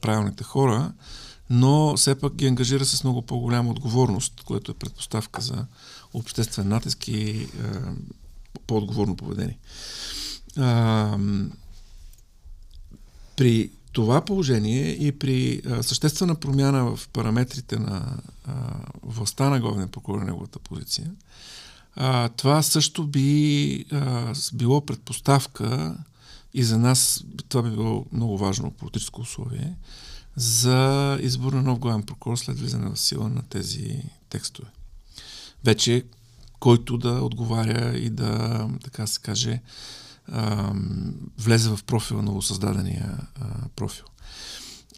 [0.00, 0.92] правилните хора,
[1.50, 5.66] но все пак ги ангажира с много по-голяма отговорност, което е предпоставка за
[6.14, 7.48] обществен натиск и
[8.66, 9.58] по-отговорно поведение.
[10.56, 11.18] А,
[13.36, 18.52] при това положение и при а, съществена промяна в параметрите на а,
[19.02, 21.10] властта на главния прокурор неговата позиция,
[21.94, 25.96] а, това също би а, било предпоставка
[26.54, 29.76] и за нас това би било много важно политическо условие
[30.36, 34.68] за избор на нов главен прокурор след влизане в сила на тези текстове.
[35.64, 36.04] Вече
[36.60, 39.60] който да отговаря и да, така се каже,
[40.32, 40.72] а,
[41.38, 44.04] влезе в профила, новосъздадения а, профил.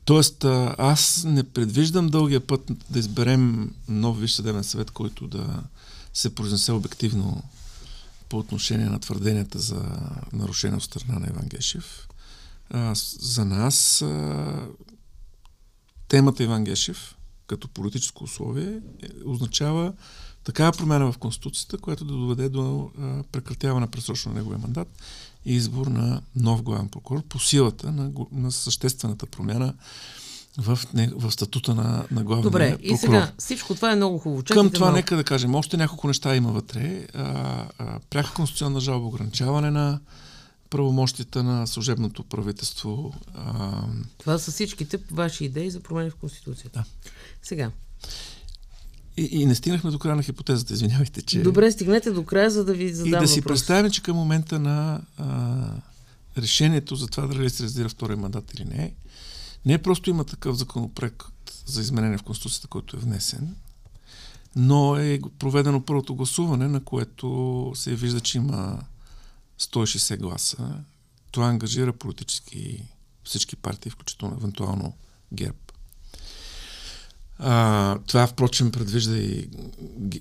[0.04, 5.62] Тоест, а, аз не предвиждам дългия път да изберем нов Висш съдебен съвет, който да
[6.14, 7.42] се произнесе обективно
[8.28, 9.82] по отношение на твърденията за
[10.32, 12.08] нарушение от страна на Иван Гешев.
[12.70, 14.66] А, за нас а,
[16.08, 17.14] темата Иван Гешев
[17.48, 19.92] като политическо условие е, означава
[20.48, 24.88] такава промяна в Конституцията, която да доведе до а, прекратяване пресрочно на неговия мандат
[25.44, 29.74] и избор на нов главен прокурор по силата на, на съществената промяна
[30.58, 32.94] в, не, в статута на, на главния Добре, прокурор.
[32.94, 34.42] и сега всичко това е много хубаво.
[34.42, 34.96] Чакайте Към това малко.
[34.96, 37.06] нека да кажем, още няколко неща има вътре.
[37.14, 37.22] А,
[37.78, 40.00] а, пряка конституционна жалба, ограничаване на
[40.70, 43.12] правомощите на служебното правителство.
[43.34, 43.82] А...
[44.18, 46.78] Това са всичките ваши идеи за промени в Конституцията.
[46.78, 47.10] Да.
[47.42, 47.70] Сега,
[49.18, 51.42] и, и не стигнахме до края на хипотезата, извинявайте, че...
[51.42, 53.54] Добре, стигнете до края, за да ви задам И да си въпрос.
[53.54, 55.70] представим, че към момента на а,
[56.38, 58.94] решението за това дали се раздира втория мандат или не,
[59.64, 61.22] не просто има такъв законопроект
[61.66, 63.56] за изменение в Конституцията, който е внесен,
[64.56, 68.82] но е проведено първото гласуване, на което се вижда, че има
[69.60, 70.74] 160 гласа.
[71.30, 72.82] Това ангажира политически
[73.24, 74.92] всички партии, включително евентуално
[75.32, 75.58] ГЕРБ.
[77.38, 79.48] А, това, впрочем, предвижда и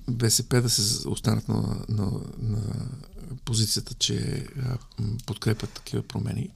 [0.07, 2.61] БСП да се останат на, на, на
[3.45, 4.77] позицията, че а,
[5.25, 6.49] подкрепят такива промени.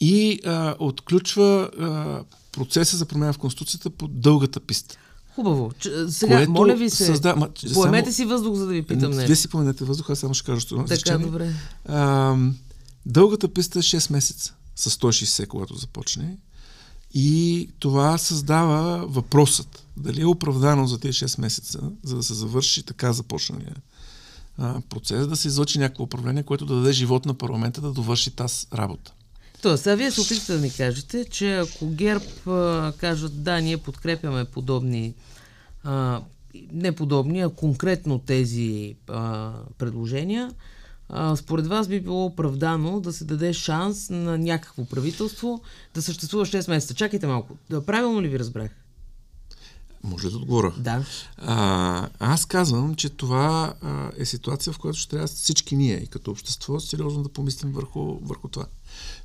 [0.00, 2.20] И а, отключва а,
[2.52, 4.96] процеса за промяна в Конституцията по дългата писта.
[5.34, 5.72] Хубаво.
[5.78, 7.36] Ч, сега, Което моля ви се, създа...
[7.36, 8.14] Ма, поемете само...
[8.14, 9.26] си въздух, за да ви питам нещо.
[9.26, 11.54] Вие си поемете въздух, аз само ще кажа, що Така, добре.
[11.84, 12.36] А,
[13.06, 16.38] дългата писта е 6 месеца, с 160, когато започне.
[17.14, 22.82] И това създава въпросът дали е оправдано за тези 6 месеца, за да се завърши
[22.82, 23.76] така започналия
[24.88, 28.66] процес, да се излъчи някакво управление, което да даде живот на парламента да довърши тази
[28.74, 29.12] работа.
[29.62, 33.76] Тоест, а вие се опитвате да ми кажете, че ако ГЕРБ а, кажат да, ние
[33.76, 35.14] подкрепяме подобни,
[35.84, 36.20] а,
[36.72, 40.50] не подобни, а конкретно тези а, предложения,
[41.12, 45.60] а, според вас би било оправдано да се даде шанс на някакво правителство
[45.94, 46.94] да съществува 6 месеца.
[46.94, 47.56] Чакайте малко.
[47.70, 48.70] Да, правилно ли ви разбрах?
[50.04, 50.72] Може да отговоря.
[50.78, 51.04] Да.
[51.36, 56.06] А, аз казвам, че това а, е ситуация, в която ще трябва всички ние и
[56.06, 58.66] като общество сериозно да помислим върху, върху това.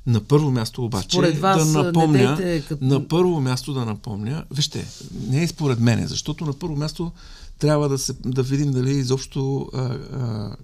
[0.06, 2.84] На първо място обаче според вас, да напомня, като...
[2.84, 4.86] на първо място да напомня, вижте,
[5.28, 7.12] не е според мене, защото на първо място
[7.58, 10.56] трябва да, се, да видим дали изобщо а, а,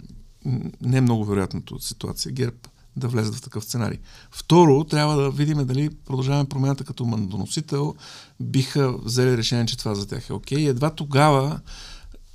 [0.81, 2.57] не е много вероятното ситуация ГЕРБ
[2.97, 3.99] да влезат в такъв сценарий.
[4.31, 7.95] Второ, трябва да видим дали продължаваме промяната като мандоносител,
[8.41, 10.59] биха взели решение, че това за тях е окей.
[10.59, 10.71] Okay.
[10.71, 11.61] Едва тогава,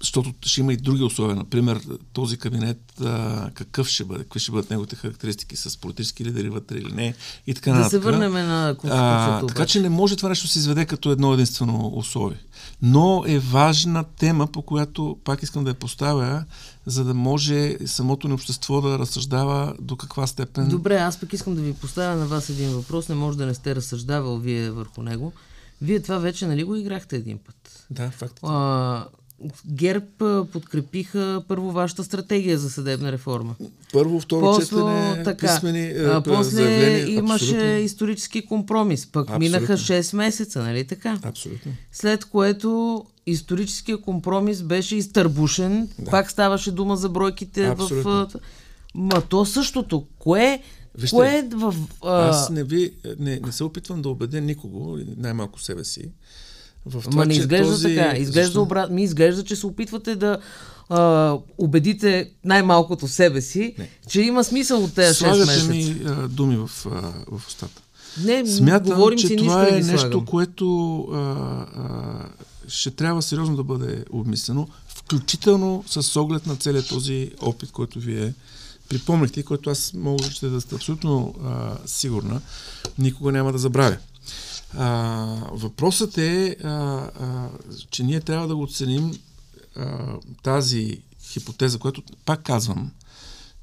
[0.01, 1.81] защото ще има и други условия, например,
[2.13, 6.77] този кабинет а, какъв ще бъде, какви ще бъдат неговите характеристики с политически лидери вътре
[6.77, 7.13] или не
[7.47, 9.47] и така Да се върнем на Конституцията.
[9.47, 12.38] Така че не може това нещо да се изведе като едно единствено условие.
[12.81, 16.43] Но е важна тема, по която пак искам да я поставя,
[16.86, 20.69] за да може самото ни общество да разсъждава до каква степен.
[20.69, 23.10] Добре, аз пък искам да ви поставя на вас един въпрос.
[23.10, 25.33] Не може да не сте разсъждавал вие върху него.
[25.81, 27.86] Вие това вече нали го играхте един път?
[27.89, 28.39] Да, факт.
[28.43, 29.05] А,
[29.71, 33.56] ГЕРБ подкрепиха първо вашата стратегия за съдебна реформа.
[33.93, 37.78] Първо, второ после, четене, така, писмени а, После имаше абсолютно.
[37.78, 39.06] исторически компромис.
[39.06, 39.39] Пък абсолютно.
[39.39, 41.19] минаха 6 месеца, нали така?
[41.23, 41.71] Абсолютно.
[41.91, 45.89] След което историческия компромис беше изтърбушен.
[46.00, 46.12] Да.
[46.12, 48.12] Пак ставаше дума за бройките абсолютно.
[48.12, 48.28] в...
[48.95, 50.06] Ма то същото.
[50.19, 50.62] Кое
[50.97, 51.76] Вижте, Кое е в...
[52.04, 52.30] А...
[52.30, 56.10] Аз не, ви, не, не се опитвам да убедя никого, най-малко себе си,
[56.88, 57.95] в това, Ма не изглежда този...
[57.95, 58.17] така.
[58.17, 58.91] Изглежда обрат...
[58.91, 60.38] Ми изглежда, че се опитвате да
[60.89, 63.89] а, убедите най-малкото себе си, не.
[64.10, 65.67] че има смисъл от тези 6 месеца.
[65.67, 67.82] ми а, думи в, а, в устата.
[68.23, 70.26] Не, Смятам, говорим че си, това нищо е не нещо, слагам.
[70.26, 72.30] което а, а,
[72.67, 78.34] ще трябва сериозно да бъде обмислено, включително с оглед на целият този опит, който вие
[78.89, 82.41] припомнихте и който аз мога да ще да сте абсолютно а, сигурна,
[82.97, 83.97] никога няма да забравя.
[84.73, 87.49] А, въпросът е, а, а,
[87.89, 89.13] че ние трябва да го оценим
[89.75, 92.91] а, тази хипотеза, която, пак казвам,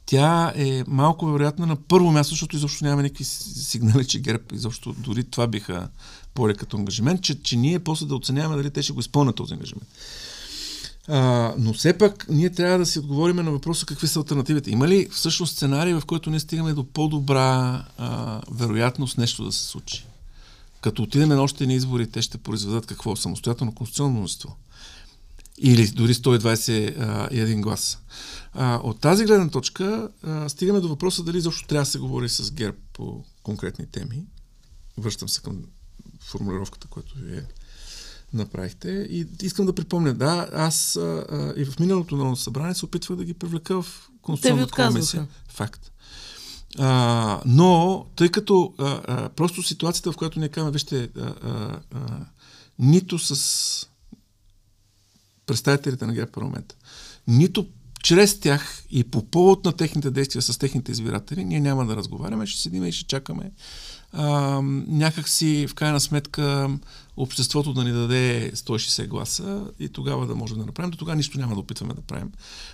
[0.07, 4.45] тя е малко вероятна на първо място, защото изобщо няма никакви си- сигнали, че ГЕРБ
[4.53, 5.89] изобщо дори това биха
[6.35, 9.55] поели като ангажимент, че, че ние после да оценяваме дали те ще го изпълнят този
[9.55, 9.89] ангажимент.
[11.09, 14.71] А, но все пак ние трябва да си отговорим на въпроса какви са альтернативите.
[14.71, 19.65] Има ли всъщност сценарий, в който ние стигаме до по-добра а, вероятност нещо да се
[19.65, 20.05] случи?
[20.85, 23.17] Като отидем на още едни избори, те ще произведат какво?
[23.17, 24.57] Самостоятелно конституционно мнозинство.
[25.59, 27.99] Или дори 121 глас.
[28.53, 32.29] А, от тази гледна точка а, стигаме до въпроса дали защо трябва да се говори
[32.29, 34.25] с ГЕРБ по конкретни теми.
[34.99, 35.63] Връщам се към
[36.21, 37.45] формулировката, която вие
[38.33, 38.91] направихте.
[39.11, 43.25] И искам да припомня, да, аз а, и в миналото Народно събрание се опитвах да
[43.25, 45.29] ги привлека в Конституционната комисия.
[45.49, 45.91] Факт.
[46.79, 51.81] А, но, тъй като а, а, просто ситуацията, в която ние казваме, вижте, а, а,
[51.95, 52.27] а,
[52.79, 53.87] нито с
[55.47, 56.75] представителите на ГЕРБ парламента,
[57.27, 57.67] нито
[58.03, 62.47] чрез тях и по повод на техните действия с техните избиратели, ние няма да разговаряме,
[62.47, 63.51] ще седим и ще чакаме
[64.17, 66.71] а, някак си в крайна сметка
[67.17, 70.91] обществото да ни даде 160 гласа и тогава да можем да направим.
[70.91, 72.33] До тогава нищо няма да опитваме да правим,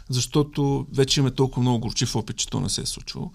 [0.08, 3.32] защото вече имаме толкова много горчив опит, че то не се е случило.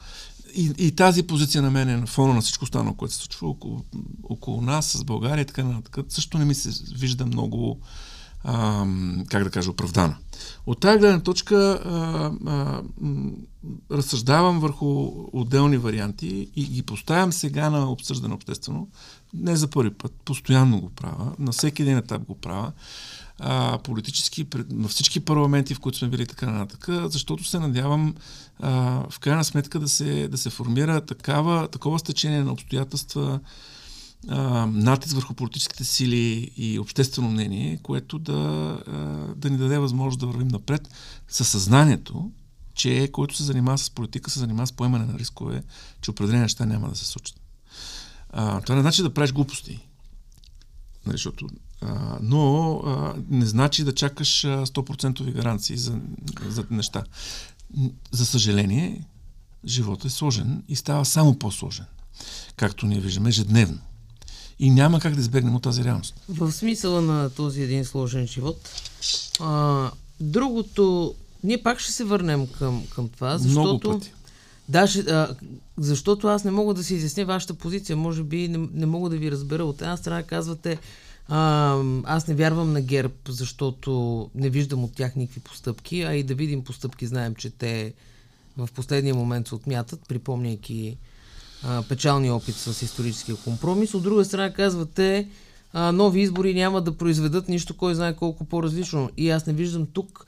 [0.55, 3.47] И, и тази позиция на мен е на фона на всичко останало, което се случва
[3.47, 3.81] около,
[4.23, 7.79] около нас, с България и така нататък, също не ми се вижда много
[8.43, 10.17] ам, как да кажа, оправдана.
[10.65, 12.81] От тази гледна точка а, а,
[13.91, 18.87] разсъждавам върху отделни варианти и ги поставям сега на обсъждане обществено.
[19.33, 22.71] Не за първи път, постоянно го правя, на всеки един етап го правя.
[23.39, 28.15] А, политически, на всички парламенти, в които сме били така нататък, защото се надявам
[28.59, 28.71] а,
[29.09, 33.39] в крайна сметка да се, да се формира такава, такова стечение на обстоятелства,
[34.27, 38.33] а, натиск върху политическите сили и обществено мнение, което да,
[38.87, 38.91] а,
[39.35, 40.89] да ни даде възможност да вървим напред
[41.27, 42.31] със съзнанието,
[42.73, 45.63] че който се занимава с политика, се занимава с поемане на рискове,
[46.01, 47.39] че определени неща няма да се случат.
[48.29, 49.87] А, това не значи да правиш глупости.
[51.05, 51.47] Нали, защото,
[51.87, 55.99] а, но а, не значи да чакаш а, 100% гаранции за,
[56.49, 57.03] за неща.
[58.11, 59.01] За съжаление,
[59.65, 61.85] животът е сложен и става само по-сложен.
[62.55, 63.79] Както ние виждаме ежедневно.
[64.59, 66.15] И няма как да избегнем от тази реалност.
[66.29, 68.69] В смисъла на този един сложен живот.
[69.39, 73.61] А, другото, ние пак ще се върнем към, към това, защото...
[73.61, 74.11] Много пъти.
[74.69, 75.35] Да, ще, а,
[75.77, 77.97] защото аз не мога да си изясня вашата позиция.
[77.97, 79.65] Може би не, не мога да ви разбера.
[79.65, 80.77] От една страна казвате,
[81.27, 86.23] а, аз не вярвам на ГЕРБ, защото не виждам от тях никакви постъпки, а и
[86.23, 87.93] да видим постъпки, знаем, че те
[88.57, 90.97] в последния момент се отмятат, припомняйки
[91.63, 93.93] а, печалния опит с историческия компромис.
[93.93, 95.29] От друга страна казвате,
[95.73, 99.09] а, нови избори няма да произведат нищо, кой знае колко по-различно.
[99.17, 100.25] И аз не виждам тук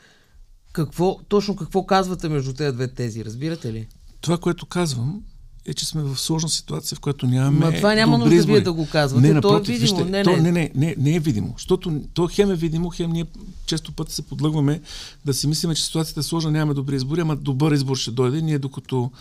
[0.71, 3.88] какво, точно какво казвате между тези две тези, разбирате ли?
[4.21, 5.23] Това, което казвам,
[5.67, 7.65] е, че сме в сложна ситуация, в която нямаме.
[7.65, 9.97] Ма това няма нужда вие да го казвате, Не, то е напротив, видимо.
[9.97, 10.41] Вижте, Не, то, не.
[10.41, 11.53] не, не, не, не е видимо.
[11.58, 13.25] Защото то хем е видимо, хем ние
[13.65, 14.82] често пъти се подлъгваме
[15.25, 18.41] да си мислиме, че ситуацията е сложна, нямаме добри избори, ама добър избор ще дойде.
[18.41, 19.12] Ние докато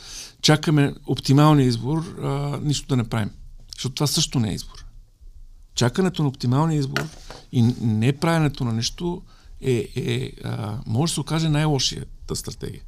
[0.42, 3.30] чакаме оптималния избор, а, нищо да не правим.
[3.74, 4.84] Защото това също не е избор.
[5.74, 7.06] Чакането на оптималния избор
[7.52, 9.22] и не правенето на нещо
[9.60, 12.82] е, е а, може да се окаже най-лошията стратегия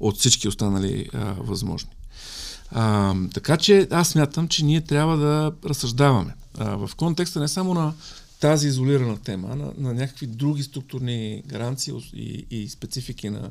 [0.00, 1.90] от всички останали а, възможни.
[2.74, 7.74] А, така че аз смятам, че ние трябва да разсъждаваме а, в контекста не само
[7.74, 7.92] на
[8.40, 13.50] тази изолирана тема, на, на някакви други структурни гаранции и, и специфики на,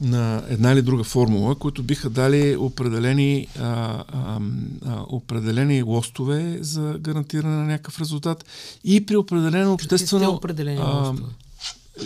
[0.00, 4.40] на една или друга формула, които биха дали определени, а, а,
[4.86, 8.44] а, определени лостове за гарантиране на някакъв резултат
[8.84, 11.14] и при определено обществено определени а,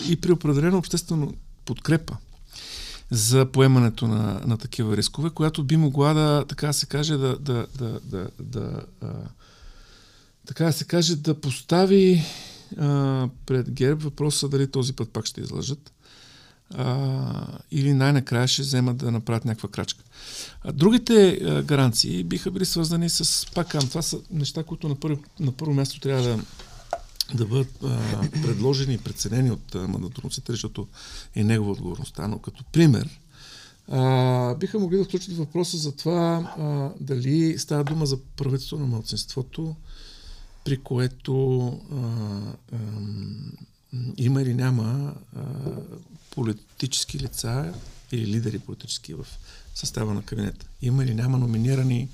[0.09, 1.33] и при определено обществено
[1.65, 2.17] подкрепа
[3.11, 7.67] за поемането на, на такива рискове, която би могла да, така се каже, да, да,
[7.77, 9.07] да, да, да а,
[10.47, 12.23] така се каже, да постави
[12.77, 15.91] а, пред ГЕРБ въпроса дали този път пак ще излъжат
[16.73, 20.03] а, или най-накрая ще вземат да направят някаква крачка.
[20.61, 25.21] А, другите а, гаранции биха били свързани с, пак това са неща, които на първо,
[25.39, 26.39] на първо място трябва да,
[27.33, 30.87] да бъдат а, предложени и преценени от мандатоносителя, защото
[31.35, 32.27] е негова отговорността.
[32.27, 33.19] Но като пример,
[33.87, 38.85] А, биха могли да включат въпроса за това а, дали става дума за правителство на
[38.85, 39.75] младсинството,
[40.63, 42.77] при което а, а,
[44.17, 45.41] има или няма а,
[46.31, 47.73] политически лица
[48.11, 49.27] или лидери политически в
[49.75, 50.65] състава на кабинета.
[50.81, 52.09] Има или няма номинирани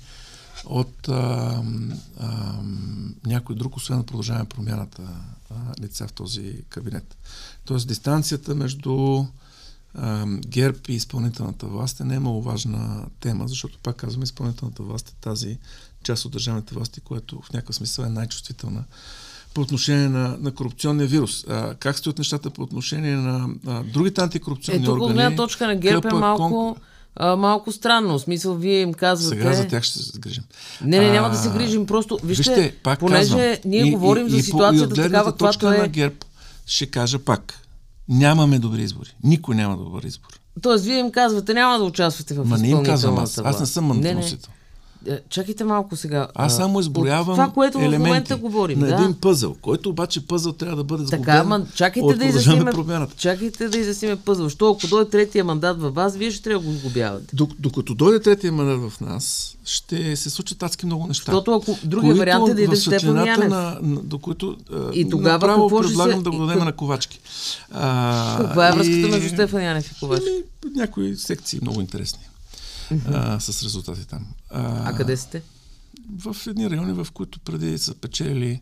[0.64, 1.62] от а,
[2.20, 2.54] а,
[3.26, 5.02] някой друг, освен да продължаваме промяната
[5.50, 7.16] а, лица в този кабинет.
[7.64, 9.24] Тоест дистанцията между
[9.94, 15.58] а, ГЕРБ и изпълнителната власт е немаловажна тема, защото пак казваме, изпълнителната власт е тази
[16.02, 18.84] част от държавните власти, която в някакъв смисъл е най-чувствителна
[19.54, 21.44] по отношение на, на корупционния вирус.
[21.48, 25.22] А, как стоят нещата по отношение на а, другите антикорупционни е, тук органи?
[25.22, 26.48] Ето, точка на ГЕРБ е малко...
[26.48, 26.82] Кон
[27.16, 28.18] а, малко странно.
[28.18, 29.36] В смисъл, вие им казвате...
[29.36, 30.44] Сега за тях ще се грижим.
[30.84, 31.86] Не, не, няма да се грижим.
[31.86, 35.72] Просто, вижте, вижте пак понеже казвам, ние и, говорим и, за ситуацията и такава, каквато
[35.72, 35.78] е...
[35.78, 36.14] на ГЕРБ
[36.66, 37.58] ще кажа пак.
[38.08, 39.14] Нямаме добри избори.
[39.24, 40.40] Никой няма добър избор.
[40.62, 43.38] Тоест, вие им казвате, няма да участвате в Ма не им казвам аз.
[43.38, 44.52] Аз не съм мандатоносител.
[45.06, 46.28] Е, чакайте малко сега.
[46.34, 48.78] Аз само изброявам това, което в момента говорим.
[48.78, 48.94] На да?
[48.94, 52.72] един пъзъл, който обаче пъзъл трябва да бъде сглобен така, ма, чакайте да изясниме,
[53.16, 54.48] чакайте да изясниме пъзъл.
[54.48, 57.36] Що ако дойде третия мандат в вас, вие ще трябва да го сглобявате.
[57.58, 61.32] Докато дойде третия мандат в нас, ще се случат адски много неща.
[61.32, 63.48] Защото ако другия вариант е да иде Стефан Янев.
[63.48, 64.56] На, на, до които
[64.94, 66.24] и тогава направо какво предлагам се...
[66.24, 66.64] да го дадем и...
[66.64, 67.20] на Ковачки.
[67.72, 69.10] А, Каква е връзката и...
[69.10, 70.42] между Стефан Янев и Ковачки?
[70.76, 72.22] Някои секции много интересни.
[73.06, 74.26] А, с резултати там.
[74.50, 75.42] А, а къде сте?
[76.18, 78.60] в едни райони, в които преди са печели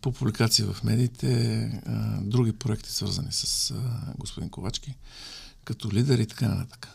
[0.00, 3.74] по публикации в медиите а, други проекти, свързани с а,
[4.18, 4.94] господин Ковачки,
[5.64, 6.88] като лидер и така нататък.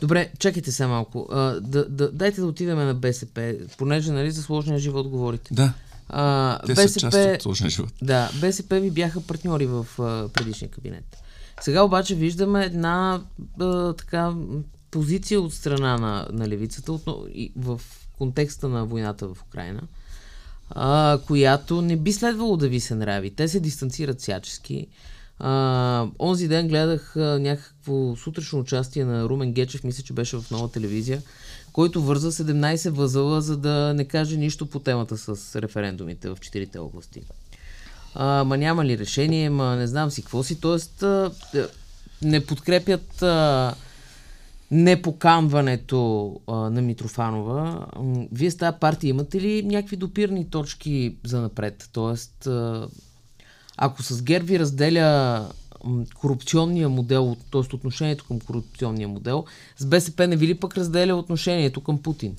[0.00, 1.28] Добре, чакайте сега малко.
[1.32, 5.54] А, да, да, дайте да отидем на БСП, понеже нали, за сложния живот говорите.
[5.54, 5.72] Да.
[6.08, 7.92] А, Те БСП, са част от сложния живот.
[8.02, 11.16] Да, БСП ви бяха партньори в а, предишния кабинет.
[11.60, 13.20] Сега обаче виждаме една
[13.60, 14.34] а, така
[14.90, 17.02] позиция от страна на, на левицата от,
[17.34, 17.80] и, в
[18.18, 19.80] контекста на войната в Украина,
[20.70, 23.30] а, която не би следвало да ви се нрави.
[23.30, 24.86] Те се дистанцират всячески.
[25.38, 30.50] А, онзи ден гледах а, някакво сутрешно участие на Румен Гечев, мисля, че беше в
[30.50, 31.22] нова телевизия,
[31.72, 36.78] който върза 17 възъла, за да не каже нищо по темата с референдумите в четирите
[36.78, 37.22] области.
[38.14, 40.60] А, ма няма ли решение, ма не знам си какво си.
[40.60, 41.30] Тоест, а,
[42.22, 43.74] не подкрепят а,
[44.70, 47.86] непоканването а, на Митрофанова,
[48.32, 51.88] вие с тази партия имате ли някакви допирни точки за напред?
[51.92, 52.88] Тоест, а,
[53.76, 55.48] ако с ГЕРБ ви разделя
[56.14, 57.74] корупционния модел, т.е.
[57.74, 59.44] отношението към корупционния модел,
[59.78, 62.36] с БСП не ви ли пък разделя отношението към Путин?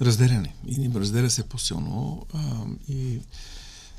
[0.00, 0.54] Разделяне.
[0.66, 2.26] И разделя се по-силно.
[2.88, 3.20] И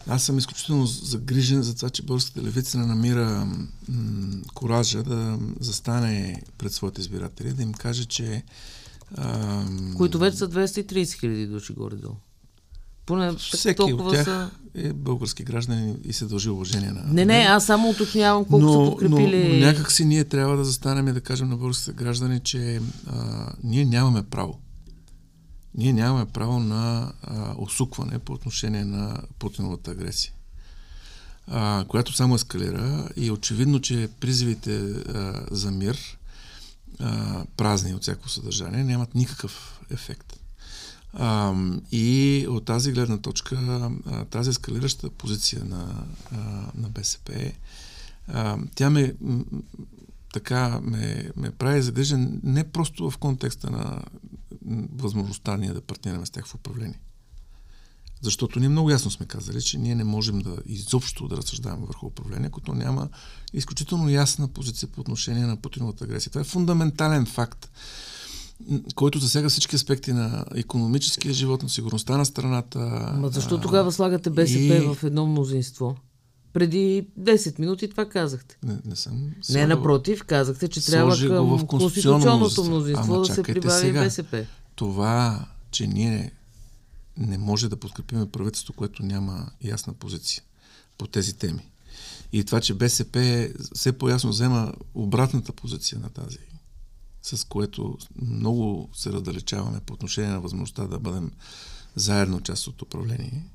[0.09, 3.47] аз съм изключително загрижен за това, че българската левица не намира
[3.89, 8.43] м- коража да застане пред своите избиратели, да им каже, че...
[9.17, 9.63] А,
[9.97, 12.15] Които вече са 230 хиляди души горе-долу.
[13.05, 14.49] Поне Всеки от тях са...
[14.75, 17.03] е български гражданин и се дължи уважение на...
[17.13, 19.47] Не, не, аз само уточнявам колко но, са подкрепили...
[19.47, 22.81] Но, но някак си ние трябва да застанем и да кажем на българските граждани, че
[23.07, 24.59] а, ние нямаме право
[25.79, 30.33] ние нямаме право на а, осукване по отношение на Путиновата агресия,
[31.47, 36.17] а, която само ескалира и очевидно, че призивите а, за мир,
[36.99, 40.39] а, празни от всяко съдържание, нямат никакъв ефект.
[41.13, 41.53] А,
[41.91, 43.55] и от тази гледна точка,
[44.05, 46.37] а, тази ескалираща позиция на, а,
[46.75, 47.51] на БСП,
[48.27, 49.13] а, тя ме
[50.33, 54.03] така ме, ме прави загрижен не просто в контекста на
[54.95, 56.99] възможността ние да партнираме с тях в управление.
[58.21, 62.05] Защото ние много ясно сме казали, че ние не можем да изобщо да разсъждаваме върху
[62.05, 63.09] управление, като няма
[63.53, 66.31] изключително ясна позиция по отношение на Путиновата агресия.
[66.31, 67.71] Това е фундаментален факт,
[68.95, 72.79] който засяга всички аспекти на економическия живот, на сигурността на страната.
[73.17, 74.95] Ма защо тогава слагате БСП и...
[74.95, 75.97] в едно мнозинство?
[76.53, 78.57] Преди 10 минути това казахте.
[78.63, 79.31] Не, не съм.
[79.49, 84.03] Не, напротив, казахте, че трябва към конституционното мнозинство да се прибави сега.
[84.03, 84.45] БСП.
[84.75, 86.31] Това, че ние
[87.17, 90.43] не може да подкрепиме правителство, което няма ясна позиция
[90.97, 91.69] по тези теми.
[92.31, 96.37] И това, че БСП все по-ясно взема обратната позиция на тази,
[97.21, 101.31] с което много се раздалечаваме по отношение на възможността да бъдем
[101.95, 103.45] заедно част от управление,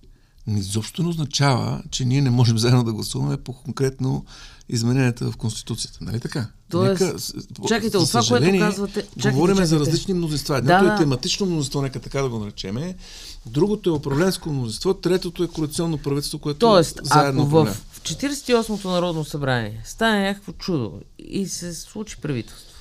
[0.47, 4.25] изобщо не означава, че ние не можем заедно да гласуваме по конкретно
[4.69, 5.99] измененията в Конституцията.
[6.01, 6.47] Нали така?
[6.71, 9.03] Тоест, нека, чакайте, от това, което казвате...
[9.03, 9.69] Чакайте, говорим чакайте.
[9.69, 10.59] за различни мнозинства.
[10.59, 12.97] Едното да, е тематично мнозинство, нека така да го наречеме.
[13.47, 14.95] Другото е управленско мнозинство.
[14.95, 21.01] Третото е коалиционно правителство, което Тоест, заедно ако в 48-то Народно събрание стане някакво чудо
[21.19, 22.75] и се случи правителство,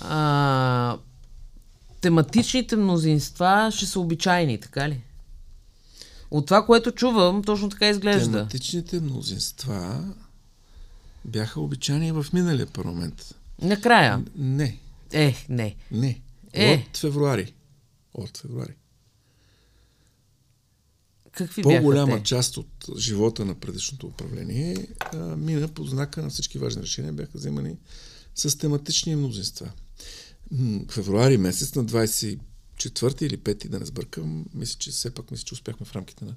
[0.00, 0.96] а,
[2.00, 5.00] тематичните мнозинства ще са обичайни, така ли?
[6.32, 8.32] От това, което чувам, точно така изглежда.
[8.32, 10.04] Тематичните мнозинства
[11.24, 13.34] бяха обичайни в миналия парламент.
[13.62, 14.24] Накрая.
[14.36, 14.78] Не.
[15.12, 15.76] Е, не.
[15.90, 16.20] Не.
[16.52, 16.86] Е.
[16.90, 17.54] От февруари.
[18.14, 18.74] От февруари.
[21.32, 22.22] Какви По-голяма те?
[22.22, 27.38] част от живота на предишното управление а, мина под знака на всички важни решения, бяха
[27.38, 27.76] вземани
[28.34, 29.72] с тематични мнозинства.
[30.90, 31.84] Февруари месец на
[32.78, 36.24] 24 или 5, да не сбъркам, мисля, че все пак мисля, че успяхме в рамките
[36.24, 36.34] на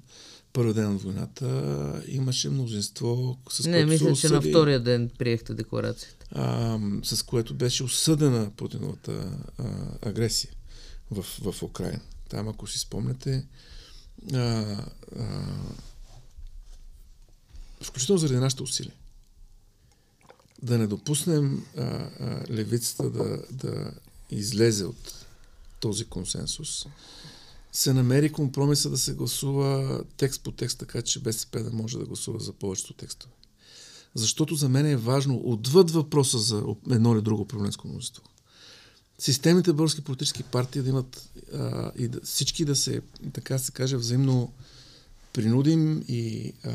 [0.52, 2.02] първия ден от войната.
[2.06, 6.26] Имаше мнозинство, с Не, което мисля, се че на осъди, втория ден приехте декларацията.
[6.30, 9.64] а, с което беше осъдена Путиновата а,
[10.08, 10.50] агресия
[11.10, 11.22] в,
[11.52, 12.00] в Украина.
[12.28, 13.46] Там, ако си спомняте,
[14.34, 15.46] а, а,
[17.82, 18.94] включително заради нашите усилия,
[20.62, 23.92] да не допуснем а, а, левицата да, да
[24.30, 25.25] излезе от
[25.86, 26.86] този консенсус,
[27.72, 32.04] се намери компромиса да се гласува текст по текст, така че БСП да може да
[32.04, 33.32] гласува за повечето текстове.
[34.14, 38.22] Защото за мен е важно, отвъд въпроса за едно или друго управленско множество,
[39.18, 43.96] системните български политически партии да имат а, и да, всички да се, така се каже,
[43.96, 44.52] взаимно
[45.32, 46.74] принудим и а,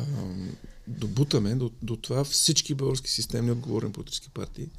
[0.88, 4.70] добутаме до, до това всички български системни отговорни политически партии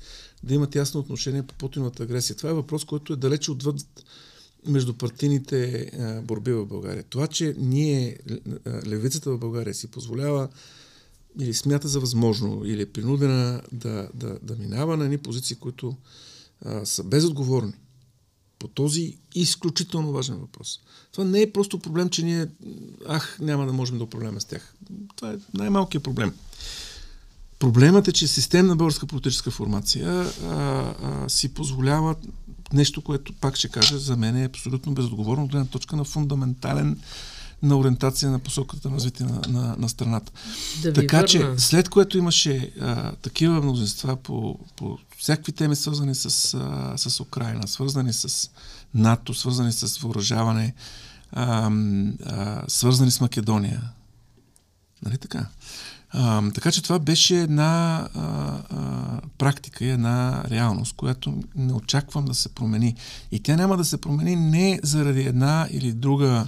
[0.43, 2.37] да имат ясно отношение по Путиновата агресия.
[2.37, 3.77] Това е въпрос, който е далече отвъд
[4.67, 5.91] междупартийните
[6.25, 7.03] борби в България.
[7.03, 8.19] Това, че ние,
[8.87, 10.49] левицата в България си позволява
[11.41, 15.97] или смята за възможно, или е принудена да, да, да минава на едни позиции, които
[16.65, 17.73] а, са безотговорни
[18.63, 20.81] по този изключително важен въпрос.
[21.13, 22.47] Това не е просто проблем, че ние,
[23.09, 24.75] ах, няма да можем да управляваме с тях.
[25.17, 26.35] Това е най-малкият проблем.
[27.59, 32.15] Проблемът е, че системна българска политическа формация а, а, си позволява
[32.73, 37.01] нещо, което, пак ще кажа, за мен е абсолютно безотговорно от гледна точка на фундаментален
[37.63, 40.33] на ориентация на посоката на развитие на, на, на страната.
[40.83, 41.29] Да така върна.
[41.29, 47.21] че, след което имаше а, такива мнозинства по, по всякакви теми, свързани с, а, с
[47.21, 48.51] Украина, свързани с
[48.95, 50.75] НАТО, свързани с въоръжаване,
[51.33, 51.71] а,
[52.27, 53.83] а, свързани с Македония.
[55.05, 55.47] Нали така?
[56.11, 58.21] А, така че това беше една а,
[58.71, 62.95] а, практика и една реалност, която не очаквам да се промени.
[63.31, 66.47] И тя няма да се промени не заради една или друга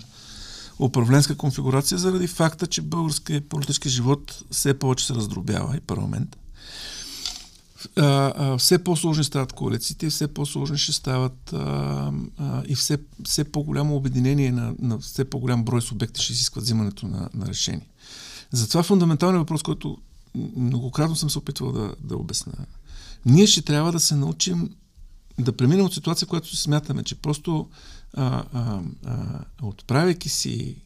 [0.78, 6.36] управленска конфигурация, заради факта, че българският политически живот все повече се раздробява и парламент.
[7.96, 13.44] А, а, все по-сложни стават коалициите, все по-сложни ще стават а, а, и все, все
[13.44, 17.88] по-голямо обединение на, на все по-голям брой субекти ще изискват взимането на, на решение.
[18.52, 19.98] Затова фундаменталният въпрос, който
[20.56, 22.52] многократно съм се опитвал да, да обясня.
[23.26, 24.70] Ние ще трябва да се научим
[25.38, 27.68] да преминем от ситуация, която си смятаме, че просто
[28.16, 30.76] а, а, а, отправяйки си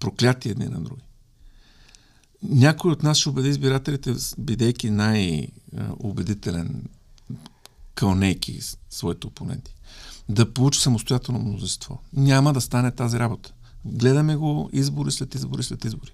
[0.00, 1.02] проклятие едни на други.
[2.42, 6.84] Някой от нас ще убеди избирателите, бидейки най-убедителен,
[7.94, 8.60] кълнейки
[8.90, 9.74] своите опоненти,
[10.28, 12.02] да получи самостоятелно мнозинство.
[12.12, 13.52] Няма да стане тази работа.
[13.84, 16.12] Гледаме го избори след избори след избори.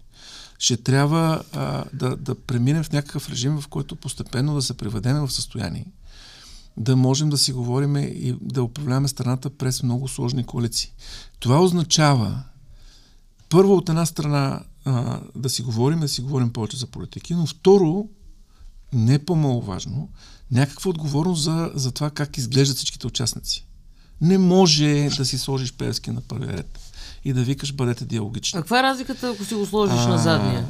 [0.59, 5.17] Ще трябва а, да, да преминем в някакъв режим, в който постепенно да се приведем
[5.17, 5.87] в състояние
[6.81, 10.93] да можем да си говорим и да управляваме страната през много сложни коалиции.
[11.39, 12.43] Това означава
[13.49, 17.47] първо от една страна а, да си говорим, да си говорим повече за политики, но
[17.47, 18.09] второ,
[18.93, 20.09] не по-маловажно,
[20.51, 23.67] някаква отговорност за, за това как изглеждат всичките участници.
[24.21, 26.79] Не може да си сложиш Певски на първия ред
[27.25, 28.59] и да викаш бъдете диалогични.
[28.59, 30.67] А каква е разликата, ако си го сложиш на задния?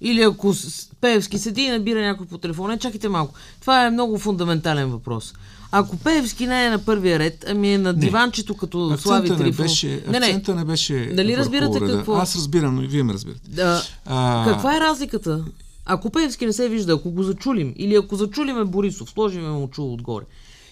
[0.00, 0.54] Или ако
[1.00, 3.34] Пеевски седи и набира някой по телефона, е, чакайте малко.
[3.60, 5.34] Това е много фундаментален въпрос.
[5.72, 9.50] Ако Пеевски не е на първия ред, ами е на диванчето като Слави Акцента не
[9.50, 9.70] Трифонов.
[9.70, 10.42] беше, не, не.
[10.54, 11.96] не беше Нали разбирате реда.
[11.96, 12.14] какво?
[12.14, 13.50] Аз разбирам, но и вие ме разбирате.
[13.50, 13.82] Да.
[14.06, 15.44] А, Каква е разликата?
[15.86, 19.92] Ако Пеевски не се вижда, ако го зачулим, или ако зачулиме Борисов, сложиме му чул
[19.94, 20.24] отгоре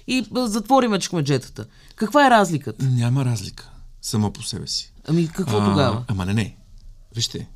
[0.07, 1.65] и а, затвориме чекмеджетата,
[1.97, 2.85] каква е разликата?
[2.85, 3.71] Няма разлика
[4.03, 4.93] само по себе си.
[5.09, 6.05] Ами какво тогава?
[6.09, 6.57] Ама не, не.
[7.15, 7.49] Вижте,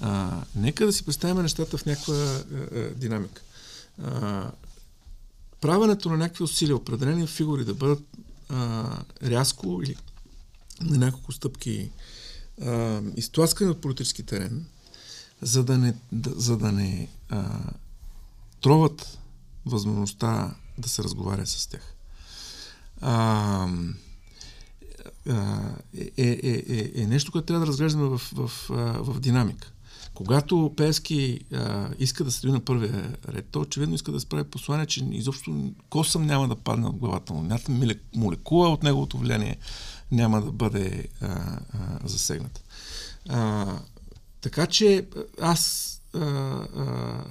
[0.00, 2.44] а, нека да си представим нещата в някаква а,
[2.94, 3.42] динамика.
[4.02, 4.50] А,
[5.60, 8.02] правенето на някакви усилия, определени фигури да бъдат
[8.48, 8.90] а,
[9.22, 9.96] рязко или
[10.80, 11.90] на няколко стъпки
[12.62, 14.66] а, изтласкани от политически терен,
[15.42, 17.60] за да не, да, за да не а,
[18.60, 19.18] троват
[19.66, 21.94] възможността да се разговаря с тях.
[23.00, 23.68] А,
[25.26, 28.50] е, е, е, е нещо, което трябва да разглеждаме в, в,
[29.04, 29.72] в динамика.
[30.18, 34.86] Когато Пески а, иска да седи на първия ред, той очевидно иска да справи послание,
[34.86, 37.42] че изобщо косъм няма да падне от главата му.
[37.42, 37.74] Някаква
[38.14, 39.56] молекула от неговото влияние
[40.12, 42.60] няма да бъде а, а, засегната.
[43.28, 43.66] А,
[44.40, 45.06] така че
[45.40, 47.24] аз а, а,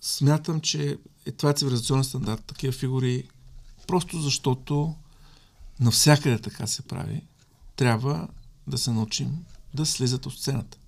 [0.00, 2.44] смятам, че е, това е цивилизационен стандарт.
[2.44, 3.28] Такива фигури,
[3.86, 4.94] просто защото
[5.80, 7.22] навсякъде така се прави,
[7.76, 8.28] трябва
[8.66, 9.44] да се научим
[9.74, 10.78] да слизат от сцената.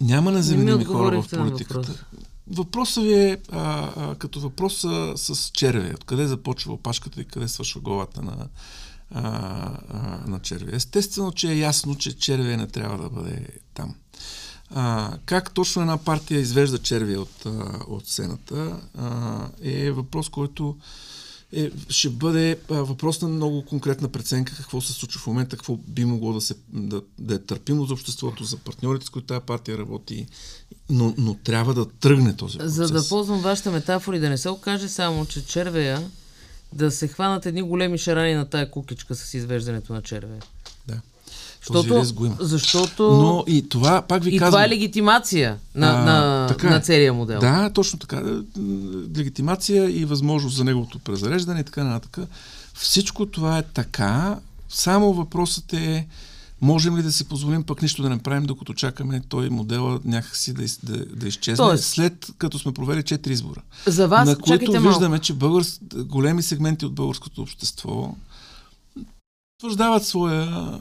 [0.00, 2.04] Няма незаменими хора в политиката.
[2.50, 5.92] Въпросът ви е а, а, като въпроса с черве.
[5.94, 8.48] Откъде започва опашката и къде свършва главата на,
[9.10, 9.22] а,
[9.88, 10.76] а, на черве.
[10.76, 13.94] Естествено, че е ясно, че черве не трябва да бъде там.
[14.70, 17.46] А, как точно една партия извежда черви от,
[17.88, 20.76] от сцената а, е въпрос, който
[21.52, 25.76] е, ще бъде а, въпрос на много конкретна преценка какво се случва в момента, какво
[25.76, 29.46] би могло да, се, да, да е търпимо за обществото, за партньорите, с които тази
[29.46, 30.26] партия работи,
[30.90, 32.72] но, но трябва да тръгне този процес.
[32.72, 36.10] За да ползвам вашата метафори, да не се окаже само, че червея
[36.72, 40.42] да се хванат едни големи шарани на тая кукичка с извеждането на червея.
[41.74, 42.36] Защото, го има.
[42.40, 44.50] защото Но и това, пак ви и казвам...
[44.50, 46.70] това е легитимация на, А, на, така е.
[46.70, 47.40] на целия модел.
[47.40, 48.22] Да, точно така.
[49.18, 52.28] Легитимация и възможност за неговото презареждане и така нататък.
[52.74, 54.38] Всичко това е така.
[54.68, 56.06] Само въпросът е
[56.60, 60.52] можем ли да си позволим пък нищо да не правим, докато чакаме той модела някакси
[60.52, 63.60] да, из, да, да изчезне, Тоест- след като сме провели четири избора.
[63.86, 64.88] За вас, на които малко.
[64.88, 65.80] виждаме, че българс...
[65.96, 68.14] големи сегменти от българското общество
[69.56, 70.80] утвърждават своето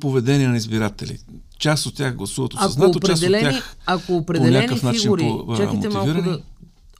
[0.00, 1.18] поведение на избиратели.
[1.58, 5.88] Част от тях гласуват осъзнато, част от тях ако определени някакъв начин фигури, по- чакайте
[5.88, 6.42] малко да...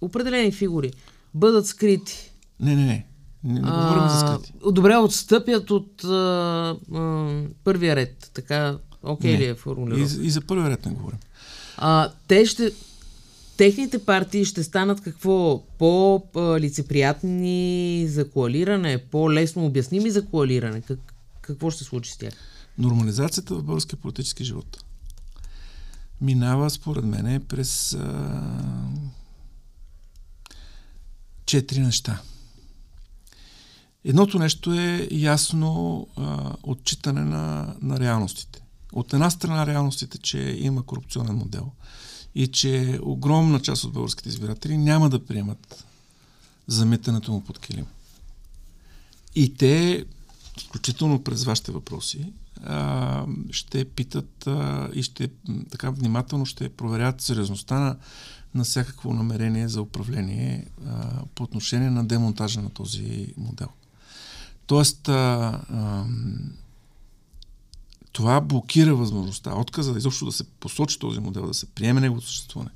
[0.01, 0.91] Определени фигури
[1.35, 2.33] бъдат скрити.
[2.61, 3.07] Не, не, не.
[3.45, 4.53] Не, не говорим за скрити.
[4.73, 6.09] Добре, отстъпят от а,
[6.95, 7.29] а,
[7.65, 8.31] първия ред.
[8.35, 9.39] Така, окей Не.
[9.39, 10.23] ли е И, формулировка?
[10.23, 11.19] и за първия ред не говорим.
[11.77, 12.73] А, те ще...
[13.63, 15.63] Техните партии ще станат какво?
[15.79, 20.81] По-лицеприятни за коалиране, по-лесно обясними за коалиране.
[20.81, 22.35] Как, какво ще случи с тях?
[22.79, 24.85] Нормализацията в българския политически живот
[26.21, 28.43] минава, според мен, през а,
[31.47, 32.23] четири неща.
[34.05, 38.63] Едното нещо е ясно а, отчитане на, на реалностите.
[38.93, 41.73] От една страна реалностите, че има корупционен модел
[42.35, 45.85] и че огромна част от българските избиратели няма да приемат
[46.67, 47.87] замитането му под килим.
[49.35, 50.05] И те,
[50.69, 52.33] включително през вашите въпроси,
[53.51, 54.49] ще питат
[54.95, 55.31] и ще
[55.71, 57.97] така внимателно ще проверят сериозността на,
[58.55, 60.67] на всякакво намерение за управление
[61.35, 63.69] по отношение на демонтажа на този модел.
[64.67, 65.13] Тоест, а,
[65.71, 66.05] а,
[68.13, 72.71] това блокира възможността, отказа изобщо да се посочи този модел, да се приеме неговото съществуване.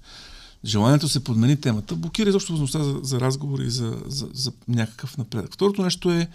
[0.65, 5.19] Желанието се подмени темата, блокира изобщо възможността за, за разговори и за, за, за някакъв
[5.19, 5.55] напредък.
[5.55, 6.29] Второто нещо е,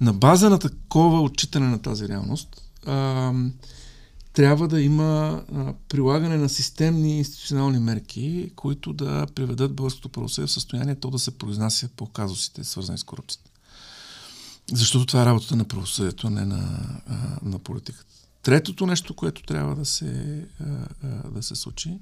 [0.00, 3.32] на база на такова отчитане на тази реалност, а,
[4.32, 10.52] трябва да има а, прилагане на системни институционални мерки, които да приведат българското правосъдие в
[10.52, 13.50] състояние то да се произнася по казусите, свързани с корупцията.
[14.72, 18.15] Защото това е работата на правосъдието, не на, а, на политиката.
[18.46, 20.44] Третото нещо, което трябва да се,
[21.30, 21.98] да се случи,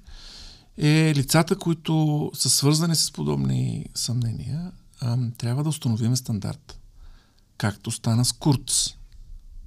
[0.78, 4.72] е лицата, които са свързани с подобни съмнения,
[5.38, 6.80] трябва да установим стандарт.
[7.58, 8.94] Както стана с Курц.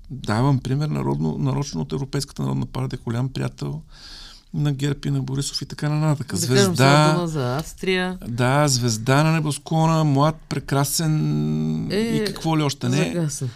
[0.09, 3.81] Давам пример народно, нарочно от Европейската народна партия, голям приятел
[4.53, 6.27] на Герб и на Борисов и така нататък.
[6.27, 8.17] Да кажем сега дума за Австрия.
[8.27, 12.97] Да, звезда на небосклона, млад, прекрасен Е, и какво ли още не.
[12.97, 13.49] Загасна.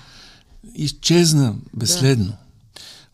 [0.75, 2.25] Изчезна безследно.
[2.25, 2.37] Да.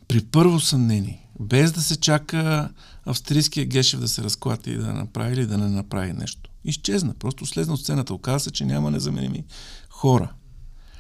[0.07, 2.69] При първо съмнение, без да се чака
[3.05, 6.49] австрийския Гешев да се разклати и да направи или да не направи нещо.
[6.65, 8.13] Изчезна, просто слезна от сцената.
[8.13, 9.43] Оказа се, че няма незаменими
[9.89, 10.33] хора.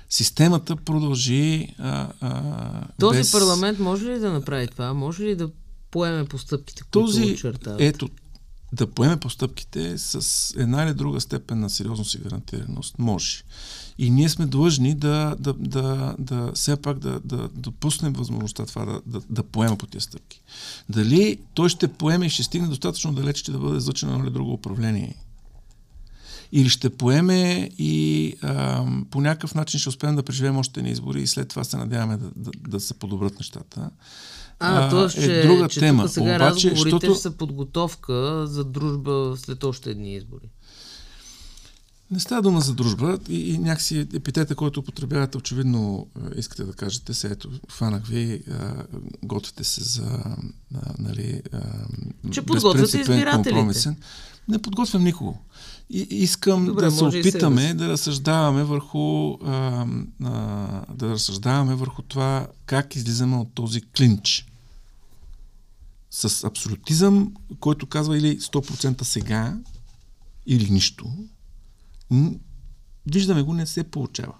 [0.09, 1.67] Системата продължи.
[1.77, 3.31] А, а, Този без...
[3.31, 4.93] парламент може ли да направи това?
[4.93, 5.49] Може ли да
[5.91, 7.81] поеме постъпките, които Този, очертават?
[7.81, 8.09] ето,
[8.73, 12.99] да поеме постъпките с една или друга степен на сериозност и гарантираност.
[12.99, 13.43] Може.
[13.97, 18.85] И ние сме длъжни да, да, да, да все пак да, да допуснем възможността това
[18.85, 20.41] да, да, да поема по тези стъпки.
[20.89, 24.33] Дали той ще поеме и ще стигне достатъчно далеч, че да бъде излъчено едно или
[24.33, 25.15] друго управление?
[26.51, 31.21] Или ще поеме и а, по някакъв начин ще успеем да преживеем още ни избори
[31.21, 33.89] и след това се надяваме да, да, да се подобрат нещата.
[34.59, 35.21] А, т.е.
[35.21, 36.03] че, е друга че тема.
[36.03, 40.49] тук сега Обаче, разговорите защото- ще са подготовка за дружба след още едни избори.
[42.11, 47.13] Не става дума за дружба и, и някакси епитета, който употребявате, очевидно искате да кажете
[47.13, 48.83] се, ето, фанах ви, а,
[49.23, 50.03] готвите се за,
[50.75, 51.59] а, нали, а,
[52.31, 53.95] Че подготвяте избирателите.
[54.47, 55.39] Не подготвям никого.
[55.89, 59.85] И, искам Добре, да се опитаме да разсъждаваме върху а,
[60.23, 64.45] а, да разсъждаваме върху това как излизаме от този клинч.
[66.11, 69.57] С абсолютизъм, който казва или 100% сега,
[70.45, 71.05] или нищо,
[73.11, 74.33] виждаме го, не се получава.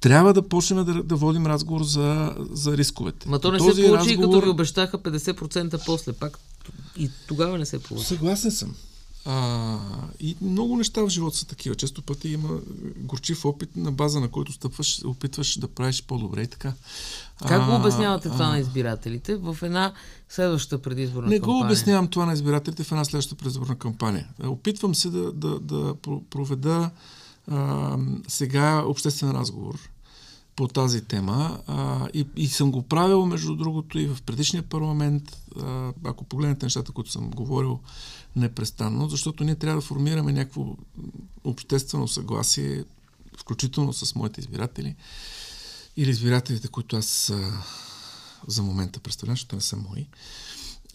[0.00, 3.28] Трябва да почнем да, да водим разговор за, за рисковете.
[3.28, 4.24] Ма то не се получи, разговор...
[4.24, 6.12] като ви обещаха 50% после.
[6.12, 6.38] Пак
[6.96, 8.06] и тогава не се получи.
[8.06, 8.74] Съгласен съм.
[9.24, 9.78] А,
[10.20, 11.74] и много неща в живота са такива.
[11.74, 12.48] Често пъти има
[12.96, 16.72] горчив опит, на база на който стъпваш, опитваш да правиш по-добре и така.
[17.48, 19.92] Как го обяснявате а, това а, на избирателите в една
[20.28, 21.56] следваща предизборна не кампания?
[21.56, 24.28] Не го обяснявам това на избирателите в една следваща предизборна кампания.
[24.44, 25.94] Опитвам се да, да, да
[26.30, 26.90] проведа
[27.50, 27.96] а,
[28.28, 29.78] сега обществен разговор
[30.56, 35.38] по тази тема а, и, и съм го правил, между другото, и в предишния парламент.
[35.62, 37.80] А, ако погледнете нещата, които съм говорил
[38.38, 40.76] непрестанно, защото ние трябва да формираме някакво
[41.44, 42.84] обществено съгласие,
[43.38, 44.96] включително с моите избиратели
[45.96, 47.32] или избирателите, които аз
[48.46, 50.06] за момента представлявам, защото не са мои,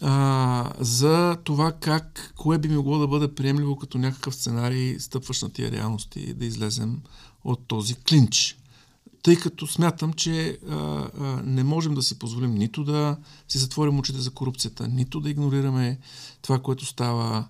[0.00, 5.50] а, за това как, кое би могло да бъде приемливо като някакъв сценарий, стъпващ на
[5.50, 7.00] тия реалности, да излезем
[7.44, 8.58] от този клинч
[9.24, 13.16] тъй като смятам, че а, а, не можем да си позволим нито да
[13.48, 15.98] си затворим очите за корупцията, нито да игнорираме
[16.42, 17.48] това, което става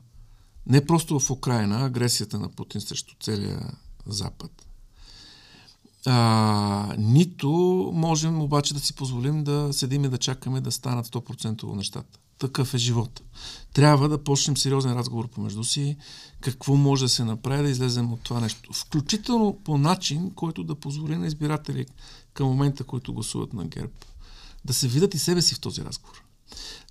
[0.67, 3.71] не просто в Украина, агресията на Путин срещу целия
[4.07, 4.67] Запад.
[6.07, 7.49] А, нито
[7.95, 12.19] можем обаче да си позволим да седим и да чакаме да станат 100% нещата.
[12.39, 13.23] Такъв е живот.
[13.73, 15.97] Трябва да почнем сериозен разговор помежду си,
[16.41, 18.73] какво може да се направи да излезем от това нещо.
[18.73, 21.87] Включително по начин, който да позволи на избиратели
[22.35, 23.93] към момента, които гласуват на ГЕРБ,
[24.65, 26.25] да се видят и себе си в този разговор.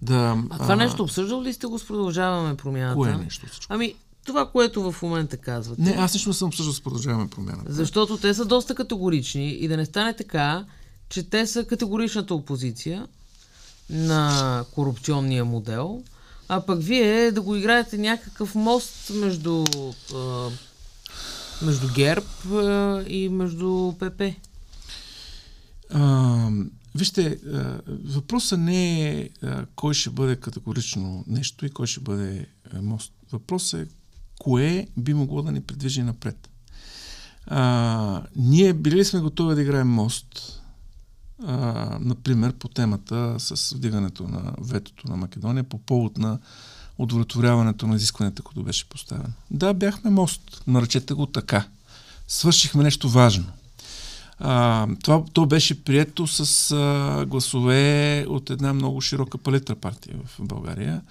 [0.01, 0.77] Да, а това а...
[0.77, 2.95] нещо обсъждал ли сте го с продължаваме промяната?
[2.95, 3.47] Кое е нещо?
[3.47, 3.73] Всичко?
[3.73, 5.81] Ами, това, което в момента казвате.
[5.81, 7.73] Не, аз не съм обсъждал с продължаваме промяната.
[7.73, 10.65] Защото те са доста категорични и да не стане така,
[11.09, 13.07] че те са категоричната опозиция
[13.89, 16.03] на корупционния модел,
[16.49, 19.65] а пък вие да го играете някакъв мост между,
[20.15, 20.49] а,
[21.61, 24.21] между ГЕРБ а, и между ПП.
[25.89, 26.49] А,
[26.95, 32.45] вижте, а, въпросът не е а, кой ще бъде категорично нещо и кой ще бъде
[32.73, 33.13] а, мост.
[33.31, 33.91] Въпросът е
[34.39, 36.49] кое би могло да ни придвижи напред.
[37.45, 40.62] А, ние били сме готови да играем мост,
[41.47, 46.39] а, например, по темата с вдигането на ветото на Македония по повод на
[46.97, 49.33] удовлетворяването на изискванията, които беше поставено.
[49.51, 51.65] Да, бяхме мост, наречете го така.
[52.27, 53.45] Свършихме нещо важно.
[54.39, 60.45] А, това, то беше прието с а, гласове от една много широка палитра партия в
[60.45, 61.01] България.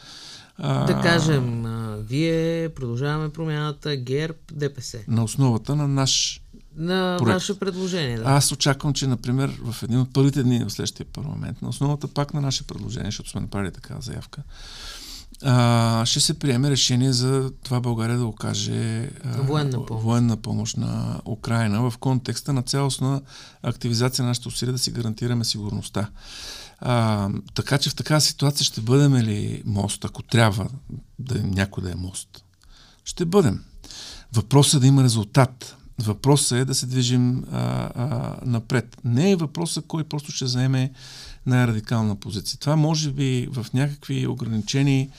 [0.59, 4.99] А, да кажем, а, вие продължаваме промяната ГЕРБ, ДПС.
[5.09, 6.41] На основата на наш
[6.77, 7.35] на проект.
[7.35, 8.18] ваше предложение.
[8.18, 8.25] Да.
[8.25, 12.35] Аз очаквам, че, например, в един от първите дни в следващия парламент, на основата пак
[12.35, 14.43] на наше предложение, защото сме направили такава заявка,
[15.45, 20.05] а, ще се приеме решение за това България да окаже а, военна, помощ.
[20.05, 23.20] военна помощ на Украина в контекста на цялостна
[23.62, 26.11] активизация на нашите усилия да си гарантираме сигурността.
[26.79, 30.68] А, така че в такава ситуация ще бъдем ли мост, ако трябва
[31.18, 32.45] да някой да е мост?
[33.05, 33.64] Ще бъдем.
[34.33, 35.77] Въпросът е да има резултат.
[35.99, 37.59] Въпросът е да се движим а,
[37.95, 38.97] а, напред.
[39.05, 40.90] Не е въпросът кой просто ще заеме
[41.47, 42.59] най-радикална позиция.
[42.59, 45.11] Това може би в някакви ограничени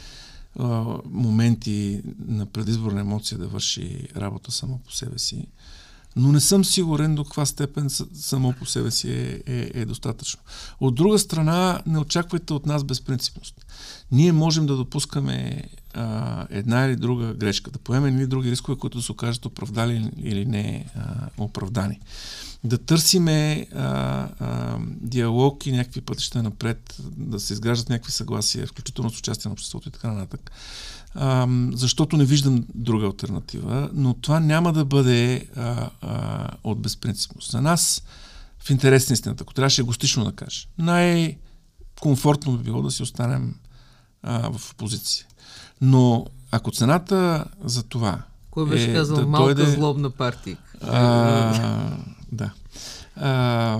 [0.59, 5.47] а, моменти на предизборна емоция да върши работа само по себе си.
[6.15, 10.41] Но не съм сигурен до каква степен само по себе си е, е, е достатъчно.
[10.79, 13.65] От друга страна, не очаквайте от нас безпринципност.
[14.11, 19.01] Ние можем да допускаме а, една или друга грешка, да поемем или други рискове, които
[19.01, 21.99] се окажат оправдали или не а, оправдани.
[22.63, 23.83] Да търсиме а,
[24.39, 29.53] а, диалог и някакви пътища напред, да се изграждат някакви съгласия, включително с участие на
[29.53, 30.51] обществото и така нататък.
[31.15, 37.51] А, защото не виждам друга альтернатива, но това няма да бъде а, а, от безпринципност.
[37.51, 38.03] За нас,
[38.59, 43.55] в интерес на истината, ако трябваше егостично да кажа, най-комфортно би било да си останем
[44.23, 45.25] а, в опозиция.
[45.81, 48.21] Но ако цената за това.
[48.51, 50.57] Кой беше е, казал да малка дойде, злобна партия?
[50.81, 51.97] А,
[52.31, 52.51] да.
[53.15, 53.79] А,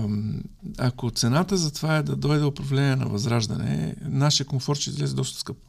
[0.78, 5.38] ако цената за това е да дойде управление на възраждане, нашия комфорт ще излезе доста
[5.38, 5.60] скъпо.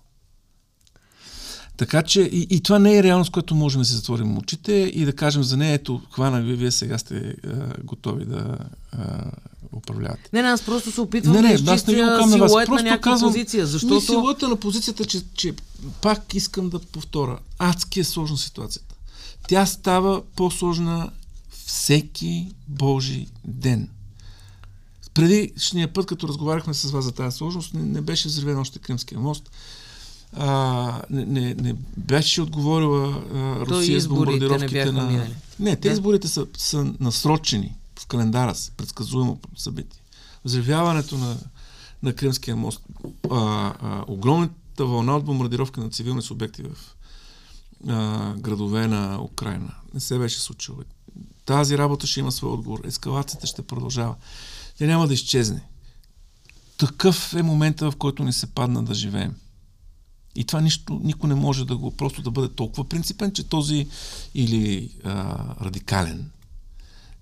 [1.78, 5.06] Така че и, и това не е реалност, която можем да си затворим очите и
[5.06, 8.58] да кажем за нея, ето, хванах ви, вие сега сте а, готови да
[8.92, 9.32] а,
[9.74, 10.30] управлявате.
[10.34, 12.54] Не, не, аз просто се опитвам не, не, да не ви на вас.
[12.66, 14.02] Просто на казвам, позиция, защото...
[14.02, 15.54] Силуета на позицията, че, че
[16.02, 17.40] пак искам да повторя.
[17.60, 18.96] Адски е сложна ситуацията.
[19.48, 21.10] Тя става по-сложна
[21.66, 23.90] всеки Божи ден.
[25.14, 29.20] Предишния път, като разговаряхме с вас за тази сложност, не, не беше взривен още Кримския
[29.20, 29.50] мост.
[30.38, 35.04] А, не, не, не беше отговорила а, Русия с бомбардировките не на...
[35.04, 35.36] Минали.
[35.60, 40.02] Не, те изборите са, са насрочени в календара с предсказуемо събитие.
[40.46, 41.38] Взривяването на,
[42.04, 42.82] на Кримския мост,
[43.32, 46.96] а, а, огромната вълна от бомбардировки на цивилни субекти в
[47.88, 50.78] а, градове на Украина не се беше случило.
[51.46, 52.82] Тази работа ще има свой отговор.
[52.84, 54.16] Ескалацията ще продължава.
[54.78, 55.62] Тя няма да изчезне.
[56.78, 59.36] Такъв е момента, в който ни се падна да живеем.
[60.36, 63.88] И това нищо, никой не може да го просто да бъде толкова принципен, че този
[64.36, 66.32] или а, радикален,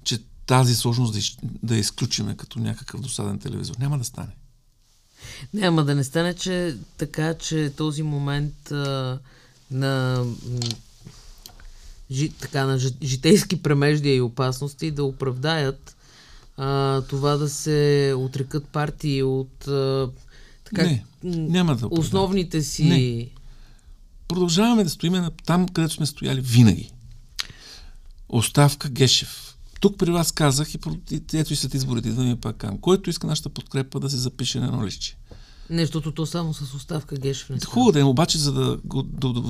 [0.04, 1.20] че тази сложност да,
[1.64, 3.76] да изключиме като някакъв досаден телевизор.
[3.80, 4.32] Няма да стане.
[5.54, 9.20] Няма да не стане, че така, че този момент а,
[9.72, 10.26] на
[12.12, 15.96] жи, така, на житейски премеждия и опасности да оправдаят
[16.58, 20.10] а, това да се отрекат партии от а,
[20.74, 22.84] така, не, няма да основните си...
[22.84, 23.30] Не.
[24.28, 26.92] Продължаваме да стоиме там, където сме стояли винаги.
[28.30, 29.58] Оставка Гешев.
[29.80, 30.80] Тук при вас казах и
[31.34, 32.78] ето и след изборите да ми пак кам.
[32.78, 35.18] Който иска нашата подкрепа да се запише на едно лище.
[35.70, 39.04] Нещото то само с оставка Гешев не Хубаво да е, обаче за да го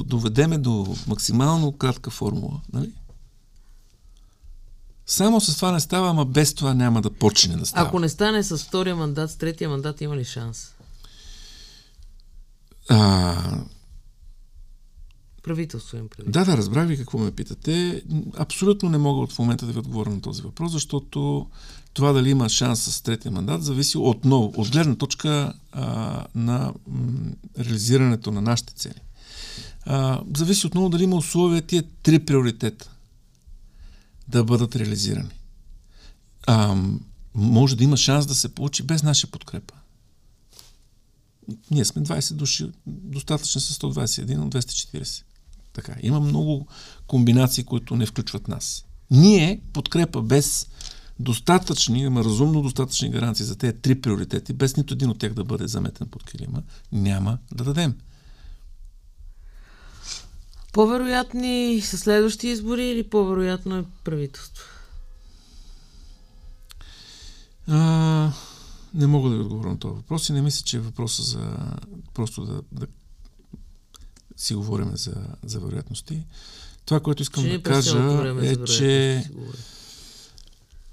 [0.03, 2.61] доведеме до максимално кратка формула.
[2.73, 2.91] Нали?
[5.05, 7.87] Само с това не става, ама без това няма да почне да става.
[7.87, 10.72] Ако не стане с втория мандат, с третия мандат има ли шанс?
[12.89, 13.63] А...
[15.43, 16.31] Правителство им преди.
[16.31, 18.03] Да, да, разбрах ви какво ме питате.
[18.37, 21.47] Абсолютно не мога в момента да ви отговоря на този въпрос, защото
[21.93, 27.31] това дали има шанс с третия мандат зависи отново от гледна точка а, на м,
[27.59, 29.01] реализирането на нашите цели.
[29.85, 32.91] А, зависи отново дали има условия тия три приоритета
[34.27, 35.29] да бъдат реализирани.
[36.47, 36.77] А,
[37.35, 39.73] може да има шанс да се получи без наша подкрепа.
[41.71, 45.23] Ние сме 20 души, достатъчно са 121 от 240.
[45.73, 46.67] Така, има много
[47.07, 48.85] комбинации, които не включват нас.
[49.11, 50.67] Ние подкрепа без
[51.19, 55.43] достатъчни, има разумно достатъчни гаранции за тези три приоритети, без нито един от тях да
[55.43, 57.95] бъде заметен под килима, няма да дадем.
[60.73, 64.65] По-вероятни са следващи избори или по-вероятно е правителство?
[67.67, 68.31] А,
[68.93, 71.57] не мога да ви отговоря на този въпрос и не мисля, че е въпроса за
[72.13, 72.87] просто да, да
[74.37, 75.13] си говорим за,
[75.43, 76.23] за вероятности.
[76.85, 79.23] Това, което искам да кажа е, че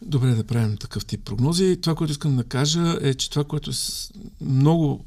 [0.03, 1.79] добре да правим такъв тип прогнози.
[1.83, 3.75] Това, което искам да кажа е, че това, което е
[4.41, 5.05] много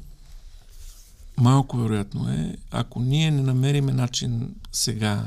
[1.36, 5.26] малко вероятно е, ако ние не намериме начин сега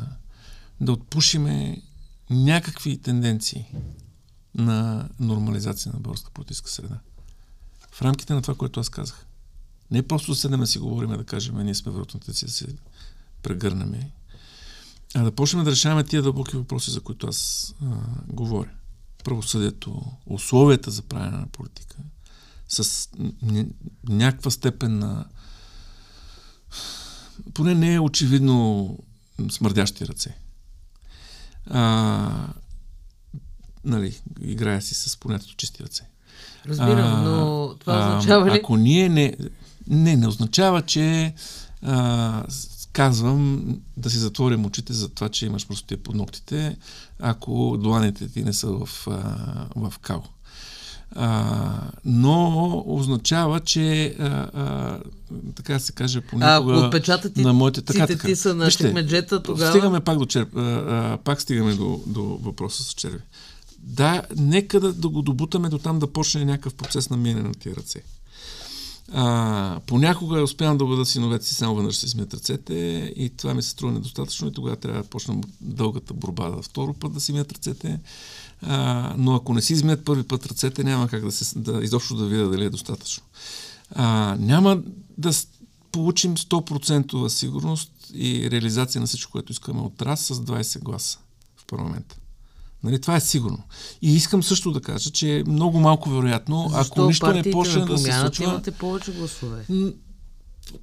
[0.81, 1.81] да отпушиме
[2.29, 3.65] някакви тенденции
[4.55, 6.99] на нормализация на българска политическа среда.
[7.97, 9.25] В рамките на това, което аз казах.
[9.91, 11.91] Не просто да седнем да си говорим, да кажем, ние сме
[12.31, 12.67] си да се
[13.43, 14.11] прегърнем,
[15.15, 17.85] а да почнем да решаваме тия дълбоки въпроси, за които аз а,
[18.27, 18.69] говоря
[19.23, 21.97] правосъдието, условията за правене на политика,
[22.67, 23.09] с
[24.09, 25.25] някаква степен на
[27.53, 28.97] поне не е очевидно
[29.51, 30.37] смърдящи ръце.
[31.65, 32.53] А,
[33.83, 36.16] нали, играя си с понятието чисти ръце.
[36.69, 38.57] Разбирам, а, но това означава ли?
[38.57, 39.33] Ако ние не...
[39.89, 41.33] Не, не означава, че
[41.81, 42.43] а,
[42.93, 43.63] казвам
[43.97, 46.77] да си затворим очите за това, че имаш просто под ногтите,
[47.19, 50.23] ако доланите ти не са в, а, в кал.
[51.15, 51.71] А,
[52.05, 54.99] но означава, че а, а,
[55.55, 56.73] така се каже понякога...
[56.73, 58.27] А, отпечатати на моите, така, така.
[58.27, 59.71] ти са на меджета, тогава...
[59.71, 63.19] Стигаме пак до черп, а, а, пак стигаме до, до въпроса с черви.
[63.79, 67.53] Да, нека да, да го добутаме до там да почне някакъв процес на мине на
[67.53, 68.03] тия ръце.
[69.13, 72.73] А, понякога успявам да бъда синовете си само веднъж си смият ръцете
[73.15, 76.93] и това ми се струва недостатъчно и тогава трябва да почнем дългата борба да второ
[76.93, 77.99] път да си мият ръцете.
[78.61, 82.15] А, но ако не си измият първи път ръцете, няма как да, се, да изобщо
[82.15, 83.23] да видя дали е достатъчно.
[83.91, 84.81] А, няма
[85.17, 85.31] да
[85.91, 91.19] получим 100% сигурност и реализация на всичко, което искаме от раз с 20 гласа
[91.57, 92.15] в парламента.
[92.83, 93.63] Нали, това е сигурно.
[94.01, 97.85] И искам също да кажа, че е много малко вероятно, Защо ако нищо не почне
[97.85, 98.43] да се случва...
[98.43, 99.65] имате повече гласове?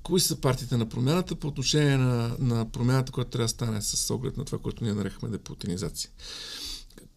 [0.03, 4.15] кои са партиите на промяната по отношение на, на промяната, която трябва да стане с
[4.15, 6.11] оглед на това, което ние нарекахме депутинизация.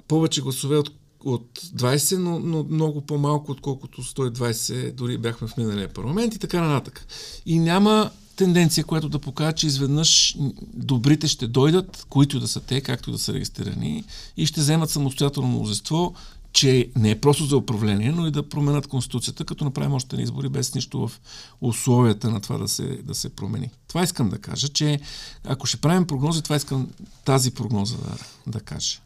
[0.08, 0.92] Повече гласове от,
[1.26, 6.62] от 20, но, но много по-малко, отколкото 120 дори бяхме в миналия парламент и така
[6.62, 7.08] нататък.
[7.46, 10.36] И няма тенденция, която да покаже, че изведнъж
[10.74, 14.04] добрите ще дойдат, които да са те, както да са регистрирани,
[14.38, 16.14] и ще вземат самостоятелно мнозинство,
[16.54, 20.50] че не е просто за управление, но и да променят Конституцията, като направим още избори
[20.50, 21.20] без нищо в
[21.62, 23.70] условията на това да се, да се промени.
[23.88, 25.00] Това искам да кажа, че
[25.44, 26.88] ако ще правим прогнози, това искам
[27.26, 28.18] тази прогноза да,
[28.52, 29.00] да кажа.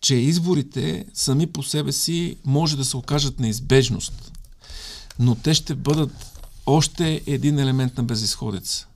[0.00, 4.32] Че изборите сами по себе си може да се окажат неизбежност,
[5.18, 6.31] но те ще бъдат
[6.66, 8.86] още един елемент на безисходица,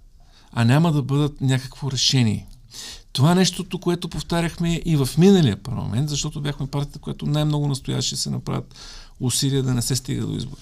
[0.52, 2.46] а няма да бъдат някакво решение.
[3.12, 8.16] Това е нещото, което повтаряхме и в миналия парламент, защото бяхме партията, която най-много настояше
[8.16, 8.74] се направят
[9.20, 10.60] усилия да не се стига до избори.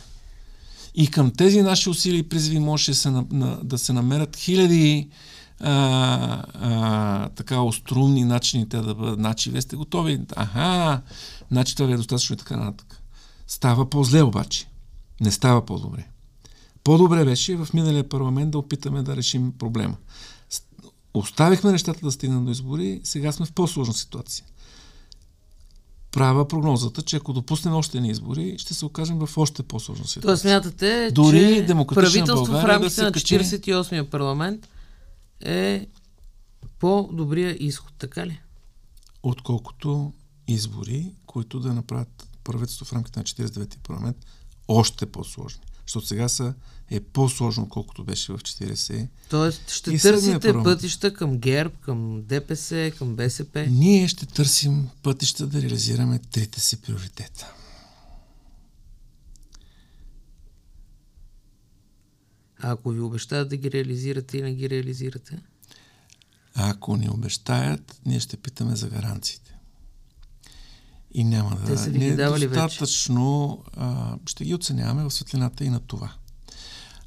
[0.94, 4.36] И към тези наши усилия и призиви може да се, на, на, да се намерят
[4.36, 5.09] хиляди
[5.61, 9.14] а, а, така острумни начини те да бъдат.
[9.14, 10.20] Значи, вие сте готови.
[10.36, 11.02] Аха,
[11.50, 13.02] значи това ви е достатъчно и така нататък.
[13.46, 14.68] Става по-зле обаче.
[15.20, 16.07] Не става по-добре.
[16.85, 19.97] По-добре беше в миналия парламент да опитаме да решим проблема.
[21.14, 24.45] Оставихме нещата да стигнат до избори, сега сме в по-сложна ситуация.
[26.12, 30.28] Права прогнозата, че ако допуснем още ни избори, ще се окажем в още по-сложна ситуация.
[30.28, 34.68] Тоест смятате, Дори че правителство в България рамките да на качи- 48-я парламент
[35.41, 35.87] е
[36.78, 38.41] по-добрия изход, така ли?
[39.22, 40.12] Отколкото
[40.49, 44.16] избори, които да направят правителство в рамките на 49-ти парламент
[44.68, 45.62] още по-сложни.
[45.87, 46.55] Защото сега са,
[46.91, 49.09] е по-сложно, колкото беше в 40.
[49.30, 53.66] Тоест ще И търсите пътища към ГЕРБ, към ДПС, към БСП.
[53.70, 57.53] Ние ще търсим пътища да реализираме трите си приоритета.
[62.61, 65.39] А ако ви обещаят да ги реализирате и не ги реализирате?
[66.55, 69.55] А ако ни обещаят, ние ще питаме за гаранциите.
[71.14, 71.64] И няма да...
[71.64, 72.61] Те са ви ги давали вече.
[72.61, 73.62] достатъчно...
[73.76, 76.12] А, ще ги оценяваме в светлината и на това.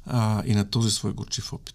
[0.06, 1.74] А, и на този свой горчив опит.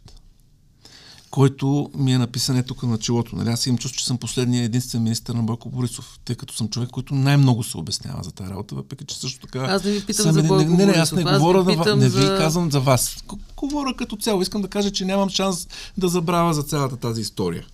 [1.30, 3.36] Който ми е написан е тук на челото.
[3.36, 3.49] Нали?
[3.49, 6.89] Аз имам чувство, че съм последния единствен министър на Бойко Борисов, тъй като съм човек,
[6.89, 9.59] който най-много се обяснява за тази работа, въпреки че също така...
[9.59, 11.63] Аз не ви питам съм за Бойко не, не, не, аз не аз ви говоря,
[11.63, 13.24] за, питам не за- ви казвам за вас.
[13.57, 14.41] Говоря като цяло.
[14.41, 15.67] Искам да кажа, че нямам шанс
[15.97, 17.65] да забравя за цялата тази история.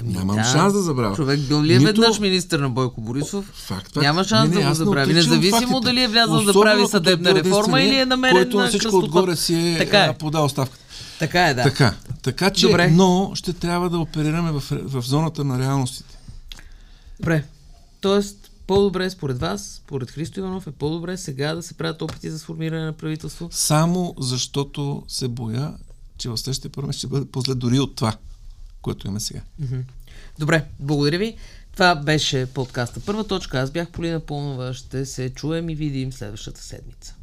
[0.00, 1.16] Ами Нямам шанс да забравя.
[1.16, 3.44] Човек бил ли е Нито- веднъж министър на Бойко Борисов?
[3.46, 3.96] Факт, факт.
[3.96, 5.14] Няма шанс Не, не, да го забрави.
[5.14, 5.80] Независимо фактите.
[5.82, 9.04] дали е влязъл да прави съдебна реформа или е намерен който на всичко кръстопът.
[9.06, 10.18] отгоре си е, Така е.
[10.18, 10.84] подал оставката.
[11.18, 11.62] Така е, да.
[11.62, 12.90] Така, така че, Добре.
[12.90, 16.18] но ще трябва да оперираме в, в зоната на реалностите.
[17.20, 17.44] Добре.
[18.00, 18.36] Тоест,
[18.66, 22.84] по-добре според вас, според Христо Иванов, е по-добре сега да се правят опити за сформиране
[22.84, 23.48] на правителство.
[23.50, 25.72] Само защото се боя,
[26.18, 28.12] че в следващия парламент ще бъде по-зле дори от това,
[28.86, 29.40] което имаме сега.
[30.38, 31.36] Добре, благодаря ви.
[31.72, 33.60] Това беше подкаста Първа точка.
[33.60, 34.72] Аз бях Полина Пълнова.
[34.74, 37.16] Ще се чуем и видим следващата седмица.